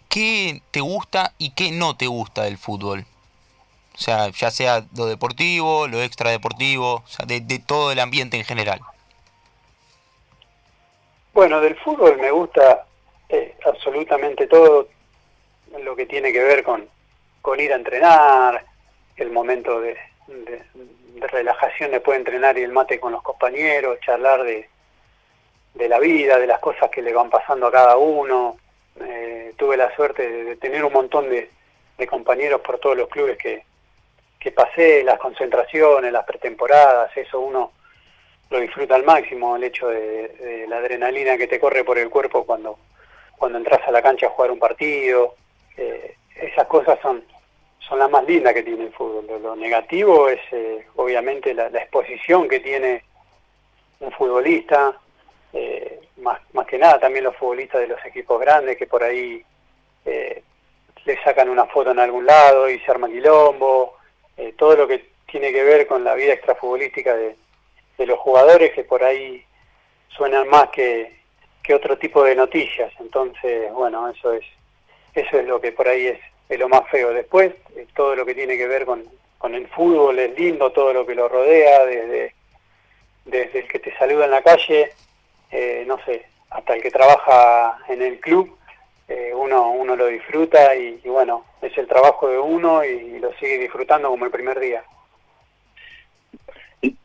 ¿Qué 0.08 0.62
te 0.70 0.80
gusta 0.80 1.32
y 1.38 1.50
qué 1.50 1.72
no 1.72 1.96
te 1.96 2.06
gusta 2.06 2.44
del 2.44 2.58
fútbol? 2.58 3.04
O 3.94 3.98
sea, 3.98 4.28
ya 4.28 4.50
sea 4.50 4.84
lo 4.94 5.06
deportivo, 5.06 5.88
lo 5.88 6.02
extradeportivo, 6.02 6.96
o 6.96 7.08
sea, 7.08 7.26
de, 7.26 7.40
todo 7.58 7.90
el 7.90 7.98
ambiente 7.98 8.36
en 8.36 8.44
general. 8.44 8.80
Bueno, 11.32 11.60
del 11.60 11.76
fútbol 11.76 12.16
me 12.18 12.30
gusta 12.30 12.85
eh, 13.28 13.54
absolutamente 13.64 14.46
todo 14.46 14.88
lo 15.80 15.96
que 15.96 16.06
tiene 16.06 16.32
que 16.32 16.42
ver 16.42 16.62
con, 16.62 16.88
con 17.42 17.60
ir 17.60 17.72
a 17.72 17.76
entrenar, 17.76 18.64
el 19.16 19.30
momento 19.30 19.80
de, 19.80 19.96
relajación 21.18 21.90
después 21.90 22.16
de 22.16 22.20
entrenar 22.20 22.58
y 22.58 22.62
el 22.62 22.72
mate 22.72 23.00
con 23.00 23.12
los 23.12 23.22
compañeros, 23.22 23.98
charlar 24.00 24.42
de, 24.44 24.68
de 25.74 25.88
la 25.88 25.98
vida, 25.98 26.38
de 26.38 26.46
las 26.46 26.58
cosas 26.58 26.90
que 26.90 27.02
le 27.02 27.12
van 27.12 27.30
pasando 27.30 27.66
a 27.66 27.72
cada 27.72 27.96
uno. 27.96 28.58
Eh, 29.00 29.54
tuve 29.56 29.76
la 29.76 29.94
suerte 29.94 30.28
de, 30.44 30.56
tener 30.56 30.84
un 30.84 30.92
montón 30.92 31.28
de, 31.30 31.50
compañeros 32.08 32.60
por 32.60 32.78
todos 32.78 32.96
los 32.96 33.08
clubes 33.08 33.38
que, 33.38 33.64
que 34.38 34.52
pasé, 34.52 35.02
las 35.02 35.18
concentraciones, 35.18 36.12
las 36.12 36.24
pretemporadas, 36.24 37.16
eso 37.16 37.40
uno 37.40 37.72
lo 38.50 38.60
disfruta 38.60 38.94
al 38.94 39.04
máximo, 39.04 39.56
el 39.56 39.64
hecho 39.64 39.88
de, 39.88 40.66
la 40.68 40.78
adrenalina 40.78 41.36
que 41.36 41.48
te 41.48 41.58
corre 41.58 41.84
por 41.84 41.98
el 41.98 42.10
cuerpo 42.10 42.44
cuando, 42.44 42.78
cuando 43.36 43.58
entras 43.58 43.80
a 43.86 43.90
la 43.90 44.02
cancha 44.02 44.26
a 44.26 44.30
jugar 44.30 44.50
un 44.50 44.58
partido. 44.58 45.34
Eh, 45.76 46.16
esas 46.36 46.66
cosas 46.66 46.98
son, 47.00 47.24
son 47.80 47.98
las 47.98 48.10
más 48.10 48.24
lindas 48.24 48.54
que 48.54 48.62
tiene 48.62 48.84
el 48.84 48.92
fútbol. 48.92 49.26
Lo, 49.42 49.56
negativo 49.56 50.28
es 50.28 50.40
eh, 50.52 50.86
obviamente 50.96 51.54
la, 51.54 51.66
exposición 51.68 52.48
que 52.48 52.60
tiene 52.60 53.04
un 54.00 54.10
futbolista, 54.12 54.98
eh, 55.52 56.00
más, 56.18 56.40
más 56.52 56.66
que 56.66 56.78
nada 56.78 56.98
también 56.98 57.24
los 57.24 57.36
futbolistas 57.36 57.80
de 57.80 57.88
los 57.88 58.04
equipos 58.04 58.40
grandes 58.40 58.76
que 58.76 58.86
por 58.86 59.02
ahí 59.02 59.42
eh, 60.04 60.42
le 61.04 61.22
sacan 61.22 61.48
una 61.48 61.66
foto 61.66 61.92
en 61.92 62.00
algún 62.00 62.26
lado 62.26 62.68
y 62.68 62.78
se 62.80 62.90
arma 62.90 63.08
quilombo, 63.08 63.96
todo 64.58 64.76
lo 64.76 64.86
que 64.86 65.12
tiene 65.26 65.50
que 65.50 65.62
ver 65.62 65.86
con 65.86 66.04
la 66.04 66.14
vida 66.14 66.34
extrafutbolística 66.34 67.14
de, 67.16 67.36
de 67.96 68.06
los 68.06 68.18
jugadores 68.18 68.72
que 68.72 68.84
por 68.84 69.02
ahí 69.02 69.42
suenan 70.08 70.46
más 70.48 70.68
que, 70.68 71.16
que 71.66 71.74
otro 71.74 71.98
tipo 71.98 72.22
de 72.22 72.34
noticias. 72.34 72.92
Entonces, 73.00 73.72
bueno, 73.72 74.08
eso 74.08 74.32
es, 74.32 74.44
eso 75.14 75.38
es 75.38 75.46
lo 75.46 75.60
que 75.60 75.72
por 75.72 75.88
ahí 75.88 76.06
es 76.48 76.58
lo 76.58 76.68
más 76.68 76.88
feo. 76.90 77.12
Después, 77.12 77.52
eh, 77.74 77.86
todo 77.94 78.14
lo 78.14 78.24
que 78.24 78.34
tiene 78.34 78.56
que 78.56 78.68
ver 78.68 78.86
con, 78.86 79.04
con 79.38 79.54
el 79.54 79.66
fútbol 79.68 80.18
es 80.18 80.38
lindo, 80.38 80.70
todo 80.72 80.92
lo 80.92 81.04
que 81.04 81.14
lo 81.14 81.28
rodea, 81.28 81.84
desde, 81.84 82.34
desde 83.24 83.60
el 83.60 83.68
que 83.68 83.78
te 83.80 83.96
saluda 83.96 84.26
en 84.26 84.30
la 84.30 84.42
calle, 84.42 84.92
eh, 85.50 85.84
no 85.86 85.98
sé, 86.04 86.24
hasta 86.50 86.74
el 86.74 86.82
que 86.82 86.90
trabaja 86.90 87.78
en 87.88 88.02
el 88.02 88.20
club, 88.20 88.56
eh, 89.08 89.32
uno, 89.34 89.70
uno 89.70 89.96
lo 89.96 90.06
disfruta 90.06 90.74
y, 90.74 91.00
bueno, 91.04 91.44
es 91.62 91.76
el 91.78 91.86
trabajo 91.86 92.28
de 92.28 92.38
uno 92.38 92.84
y, 92.84 93.18
lo 93.18 93.32
sigue 93.34 93.58
disfrutando 93.58 94.08
como 94.08 94.24
el 94.24 94.30
primer 94.30 94.58
día. 94.60 94.84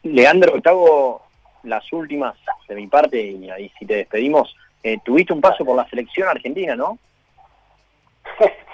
Leandro, 0.04 0.60
hago 0.64 1.22
las 1.64 1.92
últimas 1.94 2.36
de 2.68 2.76
mi 2.76 2.88
parte 2.88 3.22
y 3.22 3.50
ahí 3.50 3.72
si 3.78 3.86
te 3.86 3.96
despedimos. 3.96 4.56
tuviste 5.04 5.34
un 5.34 5.42
paso 5.42 5.64
por 5.66 5.76
la 5.76 5.88
selección 5.90 6.28
argentina, 6.28 6.76
¿no? 6.76 6.98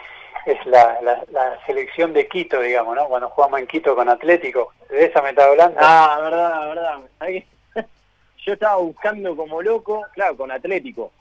es 0.47 0.65
la, 0.65 0.97
la, 1.01 1.59
selección 1.65 2.13
de 2.13 2.27
Quito, 2.27 2.61
digamos, 2.61 2.95
¿no? 2.95 3.07
Cuando 3.07 3.29
jugamos 3.29 3.59
en 3.59 3.67
Quito 3.67 3.95
con 3.95 4.07
Atlético. 4.07 4.73
¿De 4.89 5.05
esa 5.05 5.21
me 5.21 5.29
estaba 5.29 5.51
hablando? 5.51 5.77
Ah, 5.81 6.19
verdad, 6.21 6.67
verdad. 6.69 6.99
Yo 8.45 8.53
estaba 8.53 8.77
buscando 8.77 9.35
como 9.35 9.61
loco, 9.61 10.05
claro, 10.13 10.37
con 10.37 10.51
Atlético. 10.51 11.11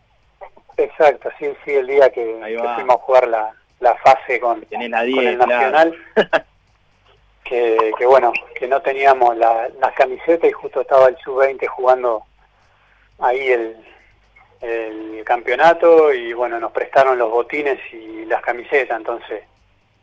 Exacto, 0.77 1.31
sí, 1.39 1.47
sí, 1.65 1.73
el 1.73 1.87
día 1.87 2.11
que, 2.11 2.39
fuimos 2.75 2.97
a 2.97 2.99
jugar 2.99 3.29
la, 3.29 3.55
la 3.81 3.97
fase 3.97 4.39
con, 4.39 4.61
con 4.61 4.83
el 4.83 4.91
Nacional. 4.91 5.97
que, 7.49 7.93
que, 7.99 8.07
bueno, 8.07 8.33
que 8.55 8.67
no 8.67 8.81
teníamos 8.83 9.37
la, 9.37 9.69
las 9.81 9.93
camisetas 9.95 10.51
y 10.51 10.53
justo 10.53 10.81
estaba 10.81 11.09
el 11.09 11.17
sub-20 11.19 11.67
jugando 11.67 12.23
ahí 13.19 13.49
el, 13.49 13.77
el 14.61 15.25
campeonato 15.25 16.13
y 16.13 16.33
bueno, 16.33 16.59
nos 16.59 16.73
prestaron 16.73 17.19
los 17.19 17.31
botines 17.31 17.79
y 17.93 18.25
las 18.25 18.43
camisetas, 18.43 18.99
entonces 18.99 19.45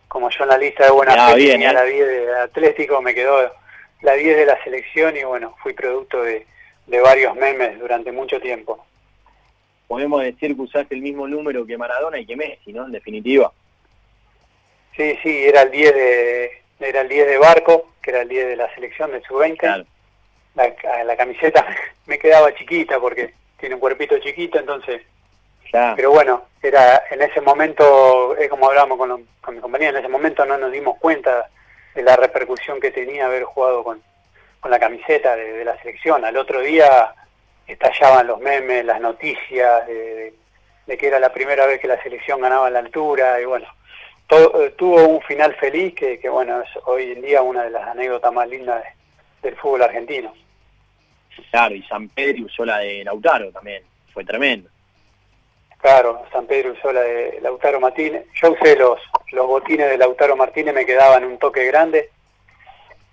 como 0.08 0.29
yo 0.29 0.43
en 0.43 0.49
la 0.49 0.58
lista 0.58 0.86
de 0.86 0.91
buena 0.91 1.29
fe 1.29 1.47
tenía 1.47 1.71
¿eh? 1.71 1.73
la 1.73 1.84
10 1.84 2.08
de 2.08 2.39
Atlético, 2.39 3.01
me 3.01 3.15
quedó 3.15 3.51
la 4.01 4.13
10 4.13 4.38
de 4.38 4.45
la 4.45 4.63
selección 4.63 5.17
y 5.17 5.23
bueno, 5.23 5.56
fui 5.63 5.73
producto 5.73 6.21
de, 6.21 6.45
de 6.86 6.99
varios 7.01 7.36
memes 7.36 7.79
durante 7.79 8.12
mucho 8.12 8.39
tiempo. 8.39 8.86
Podemos 9.88 10.21
decir 10.21 10.56
que 10.56 10.62
usaste 10.62 10.93
el 10.93 11.01
mismo 11.01 11.27
número 11.27 11.65
que 11.65 11.77
Maradona 11.77 12.19
y 12.19 12.25
que 12.27 12.36
Messi, 12.36 12.71
¿no? 12.73 12.86
En 12.86 12.91
definitiva. 12.91 13.51
Sí, 14.95 15.17
sí, 15.23 15.45
era 15.45 15.63
el 15.63 15.71
10 15.71 15.95
de, 15.95 16.62
era 16.79 17.01
el 17.01 17.09
10 17.09 17.27
de 17.27 17.38
Barco, 17.38 17.93
que 18.01 18.12
era 18.12 18.21
el 18.21 18.29
10 18.29 18.47
de 18.47 18.55
la 18.55 18.73
selección 18.73 19.12
de 19.12 19.21
su 19.21 19.36
20 19.36 19.86
La, 20.55 20.73
la 21.03 21.17
camiseta 21.17 21.65
me 22.05 22.19
quedaba 22.19 22.53
chiquita 22.53 22.99
porque 22.99 23.33
tiene 23.57 23.75
un 23.75 23.81
cuerpito 23.81 24.17
chiquito, 24.19 24.59
entonces... 24.59 25.01
Pero 25.95 26.12
bueno, 26.12 26.43
era 26.62 27.01
en 27.09 27.23
ese 27.23 27.41
momento, 27.41 28.36
es 28.38 28.47
como 28.47 28.67
hablábamos 28.67 28.95
con, 28.95 29.27
con 29.41 29.55
mi 29.55 29.59
compañía, 29.59 29.89
en 29.89 29.97
ese 29.97 30.07
momento 30.07 30.45
no 30.45 30.55
nos 30.55 30.71
dimos 30.71 30.99
cuenta 30.99 31.49
de 31.95 32.03
la 32.03 32.15
repercusión 32.15 32.79
que 32.79 32.91
tenía 32.91 33.25
haber 33.25 33.43
jugado 33.43 33.83
con, 33.83 34.01
con 34.63 34.71
la 34.71 34.79
camiseta 34.79 35.36
de, 35.36 35.65
la 35.65 35.77
selección. 35.79 36.23
Al 36.23 36.38
otro 36.38 36.62
día 36.62 37.13
estallaban 37.67 38.27
los 38.27 38.39
memes, 38.39 38.86
las 38.86 39.01
noticias 39.01 39.86
de, 39.88 40.33
que 40.97 41.07
era 41.07 41.19
la 41.19 41.33
primera 41.33 41.65
vez 41.65 41.81
que 41.81 41.88
la 41.88 42.01
selección 42.01 42.39
ganaba 42.39 42.69
la 42.69 42.79
altura 42.79 43.41
y 43.41 43.45
bueno, 43.45 43.67
todo, 44.27 44.71
tuvo 44.73 45.07
un 45.07 45.21
final 45.21 45.55
feliz 45.55 45.93
que, 45.95 46.19
que, 46.19 46.29
bueno, 46.29 46.62
es 46.62 46.69
hoy 46.86 47.12
en 47.12 47.21
día 47.21 47.41
una 47.41 47.63
de 47.63 47.71
las 47.71 47.88
anécdotas 47.88 48.33
más 48.33 48.47
lindas 48.47 48.83
del 49.41 49.55
fútbol 49.57 49.83
argentino. 49.83 50.33
Claro, 51.51 51.75
y 51.75 51.83
San 51.83 52.09
Pedro 52.09 52.45
usó 52.45 52.65
la 52.65 52.79
de 52.79 53.03
Lautaro 53.03 53.51
también, 53.51 53.83
fue 54.13 54.23
tremendo. 54.23 54.69
Claro, 55.83 56.23
San 56.31 56.45
Pedro 56.45 56.71
usó 56.71 56.93
la 56.93 57.01
de 57.01 57.39
Lautaro 57.41 57.79
Martínez. 57.79 58.25
Yo 58.41 58.51
usé 58.53 58.77
los, 58.77 58.99
los 59.31 59.47
botines 59.47 59.89
de 59.89 59.97
Lautaro 59.97 60.38
Martínez, 60.38 60.73
me 60.73 60.86
quedaban 60.86 61.25
un 61.25 61.38
toque 61.38 61.65
grande. 61.65 62.09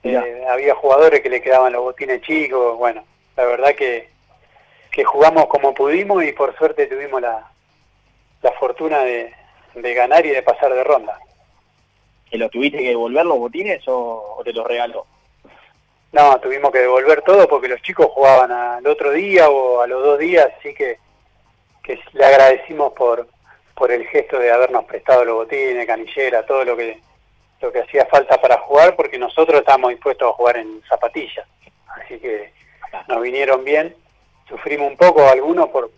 Eh, 0.04 0.44
había 0.48 0.74
jugadores 0.76 1.20
que 1.20 1.28
le 1.28 1.42
quedaban 1.42 1.72
los 1.72 1.82
botines 1.82 2.22
chicos. 2.22 2.78
Bueno, 2.78 3.04
la 3.36 3.44
verdad 3.44 3.74
que, 3.74 4.08
que 4.92 5.02
jugamos 5.02 5.46
como 5.46 5.74
pudimos 5.74 6.22
y 6.22 6.32
por 6.32 6.56
suerte 6.56 6.86
tuvimos 6.86 7.20
la, 7.20 7.50
la 8.40 8.52
fortuna 8.52 9.00
de, 9.00 9.34
de 9.74 9.94
ganar 9.94 10.24
y 10.26 10.30
de 10.30 10.42
pasar 10.42 10.72
de 10.74 10.84
ronda. 10.84 11.18
¿Te 12.30 12.38
lo 12.38 12.48
tuviste 12.48 12.78
que 12.78 12.90
devolver 12.90 13.26
los 13.26 13.38
botines 13.38 13.82
o, 13.86 14.40
te 14.44 14.52
los 14.52 14.66
regaló? 14.66 15.06
No, 16.12 16.38
tuvimos 16.40 16.70
que 16.72 16.80
devolver 16.80 17.22
todo 17.22 17.48
porque 17.48 17.68
los 17.68 17.82
chicos 17.82 18.08
jugaban 18.10 18.50
al 18.50 18.86
otro 18.86 19.12
día 19.12 19.48
o 19.48 19.80
a 19.80 19.86
los 19.86 20.02
dos 20.02 20.18
días, 20.18 20.48
así 20.58 20.74
que 20.74 20.98
que 21.82 21.98
le 22.12 22.24
agradecimos 22.24 22.92
por, 22.92 23.26
por 23.74 23.90
el 23.90 24.06
gesto 24.06 24.38
de 24.38 24.52
habernos 24.52 24.84
prestado 24.84 25.24
los 25.24 25.34
botines, 25.34 25.86
canillera, 25.86 26.44
todo 26.44 26.64
lo 26.64 26.76
que, 26.76 27.00
lo 27.60 27.72
que 27.72 27.80
hacía 27.80 28.06
falta 28.06 28.40
para 28.40 28.58
jugar, 28.58 28.96
porque 28.96 29.18
nosotros 29.18 29.60
estábamos 29.60 29.90
dispuestos 29.90 30.28
a 30.28 30.32
jugar 30.32 30.58
en 30.58 30.82
zapatillas. 30.88 31.46
Así 31.86 32.18
que 32.18 32.52
nos 33.08 33.22
vinieron 33.22 33.64
bien, 33.64 33.94
sufrimos 34.48 34.90
un 34.90 34.96
poco 34.96 35.26
algunos 35.26 35.68
por, 35.70 35.90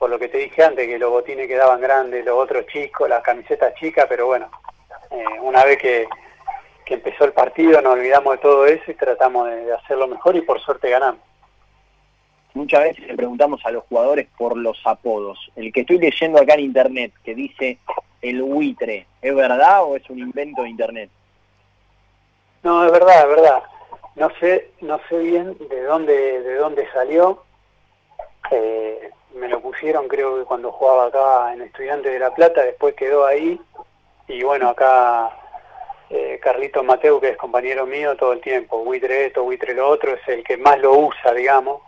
por 0.00 0.10
lo 0.10 0.18
que 0.18 0.28
te 0.28 0.38
dije 0.38 0.64
antes, 0.64 0.88
que 0.88 0.98
los 0.98 1.10
botines 1.10 1.46
quedaban 1.46 1.80
grandes, 1.80 2.24
los 2.24 2.36
otros 2.36 2.66
chicos, 2.66 3.08
las 3.08 3.22
camisetas 3.22 3.74
chicas, 3.74 4.06
pero 4.08 4.26
bueno, 4.26 4.50
eh, 5.12 5.38
una 5.42 5.62
vez 5.64 5.78
que, 5.78 6.08
que 6.84 6.94
empezó 6.94 7.24
el 7.24 7.32
partido 7.32 7.80
nos 7.80 7.92
olvidamos 7.92 8.32
de 8.32 8.38
todo 8.38 8.66
eso 8.66 8.90
y 8.90 8.94
tratamos 8.94 9.48
de 9.48 9.72
hacerlo 9.72 10.08
mejor 10.08 10.34
y 10.34 10.40
por 10.40 10.58
suerte 10.60 10.90
ganamos 10.90 11.20
muchas 12.54 12.82
veces 12.82 13.06
le 13.06 13.14
preguntamos 13.14 13.60
a 13.64 13.70
los 13.70 13.84
jugadores 13.84 14.28
por 14.36 14.56
los 14.56 14.78
apodos. 14.84 15.38
El 15.56 15.72
que 15.72 15.80
estoy 15.80 15.98
leyendo 15.98 16.40
acá 16.40 16.54
en 16.54 16.60
internet 16.60 17.12
que 17.24 17.34
dice 17.34 17.78
el 18.22 18.42
buitre, 18.42 19.06
¿es 19.22 19.34
verdad 19.34 19.84
o 19.84 19.96
es 19.96 20.08
un 20.10 20.18
invento 20.18 20.62
de 20.62 20.70
internet? 20.70 21.10
No, 22.62 22.84
es 22.84 22.92
verdad, 22.92 23.22
es 23.22 23.28
verdad. 23.28 23.62
No 24.16 24.30
sé, 24.40 24.70
no 24.80 25.00
sé 25.08 25.18
bien 25.18 25.56
de 25.70 25.82
dónde, 25.84 26.42
de 26.42 26.54
dónde 26.56 26.86
salió. 26.92 27.42
Eh, 28.50 29.10
me 29.34 29.48
lo 29.48 29.60
pusieron 29.60 30.08
creo 30.08 30.38
que 30.38 30.44
cuando 30.44 30.72
jugaba 30.72 31.06
acá 31.06 31.52
en 31.52 31.62
Estudiantes 31.62 32.12
de 32.12 32.18
La 32.18 32.34
Plata, 32.34 32.62
después 32.62 32.94
quedó 32.94 33.26
ahí. 33.26 33.60
Y 34.28 34.42
bueno, 34.42 34.68
acá 34.68 35.30
eh, 36.10 36.38
Carlito 36.42 36.82
Mateo, 36.82 37.20
que 37.20 37.30
es 37.30 37.36
compañero 37.36 37.86
mío 37.86 38.16
todo 38.16 38.32
el 38.32 38.40
tiempo, 38.40 38.84
buitre 38.84 39.26
esto, 39.26 39.42
buitre 39.44 39.74
lo 39.74 39.88
otro, 39.88 40.14
es 40.14 40.28
el 40.28 40.44
que 40.44 40.56
más 40.56 40.78
lo 40.78 40.92
usa, 40.94 41.32
digamos 41.32 41.82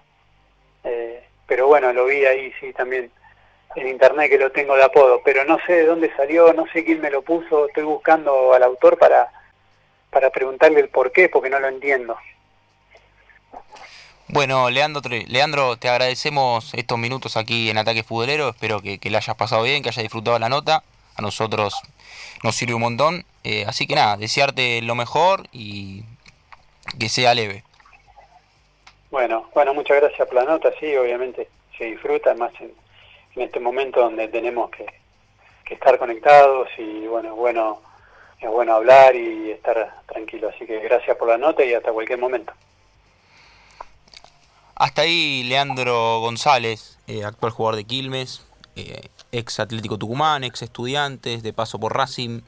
eh, 0.85 1.23
pero 1.47 1.67
bueno, 1.67 1.93
lo 1.93 2.07
vi 2.07 2.25
ahí 2.25 2.53
sí 2.61 2.73
también 2.73 3.11
en 3.75 3.89
internet 3.89 4.31
que 4.31 4.39
lo 4.39 4.53
tengo 4.53 4.77
de 4.77 4.85
apodo, 4.85 5.23
pero 5.25 5.45
no 5.45 5.59
sé 5.67 5.73
de 5.75 5.87
dónde 5.87 6.15
salió, 6.17 6.53
no 6.53 6.67
sé 6.73 6.85
quién 6.85 7.01
me 7.01 7.11
lo 7.11 7.23
puso, 7.23 7.67
estoy 7.67 7.85
buscando 7.85 8.53
al 8.53 8.63
autor 8.63 8.99
para, 8.99 9.31
para 10.11 10.31
preguntarle 10.31 10.81
el 10.81 10.89
por 10.89 11.13
qué, 11.13 11.29
porque 11.29 11.51
no 11.51 11.59
lo 11.59 11.69
entiendo. 11.69 12.17
Bueno, 14.33 14.71
Leandro, 14.71 15.03
Leandro, 15.27 15.77
te 15.77 15.91
agradecemos 15.91 16.73
estos 16.73 16.97
minutos 16.97 17.37
aquí 17.37 17.69
en 17.69 17.77
Ataque 17.77 18.03
Futbolero, 18.03 18.49
espero 18.49 18.81
que, 18.81 18.99
que 18.99 19.11
le 19.11 19.19
hayas 19.19 19.37
pasado 19.37 19.63
bien, 19.63 19.83
que 19.83 19.91
hayas 19.91 20.03
disfrutado 20.03 20.39
la 20.39 20.49
nota, 20.49 20.83
a 21.17 21.21
nosotros 21.21 21.75
nos 22.43 22.57
sirve 22.57 22.73
un 22.73 22.81
montón, 22.81 23.27
eh, 23.45 23.67
así 23.69 23.87
que 23.87 23.95
nada, 23.95 24.17
desearte 24.17 24.81
lo 24.81 24.95
mejor 24.95 25.43
y 25.53 26.05
que 26.99 27.11
sea 27.11 27.35
leve. 27.35 27.63
Bueno, 29.11 29.51
bueno, 29.53 29.75
muchas 29.75 30.01
gracias 30.01 30.27
por 30.27 30.37
la 30.37 30.45
nota, 30.45 30.73
sí, 30.81 30.97
obviamente 30.97 31.49
se 31.77 31.85
disfruta 31.85 32.33
más 32.33 32.55
en, 32.59 32.73
este 33.37 33.61
momento 33.61 34.01
donde 34.01 34.29
tenemos 34.29 34.71
que, 34.71 34.87
estar 35.69 35.99
conectados 35.99 36.69
y 36.79 37.07
bueno, 37.07 37.35
bueno, 37.35 37.81
es 38.41 38.49
bueno 38.49 38.75
hablar 38.77 39.15
y 39.15 39.51
estar 39.51 40.03
tranquilo, 40.07 40.49
así 40.49 40.65
que 40.67 40.81
gracias 40.81 41.19
por 41.19 41.29
la 41.29 41.37
nota 41.37 41.63
y 41.63 41.75
hasta 41.75 41.93
cualquier 41.93 42.19
momento. 42.19 42.55
Hasta 44.75 45.03
ahí 45.03 45.43
Leandro 45.45 46.21
González, 46.21 46.99
eh, 47.07 47.25
actual 47.25 47.53
jugador 47.53 47.77
de 47.77 47.85
Quilmes, 47.85 48.43
eh, 48.77 49.09
ex 49.33 49.61
Atlético 49.61 49.99
Tucumán, 49.99 50.45
ex 50.45 50.63
estudiantes, 50.63 51.43
de 51.43 51.53
paso 51.53 51.79
por 51.79 51.97
Racing, 51.97 52.41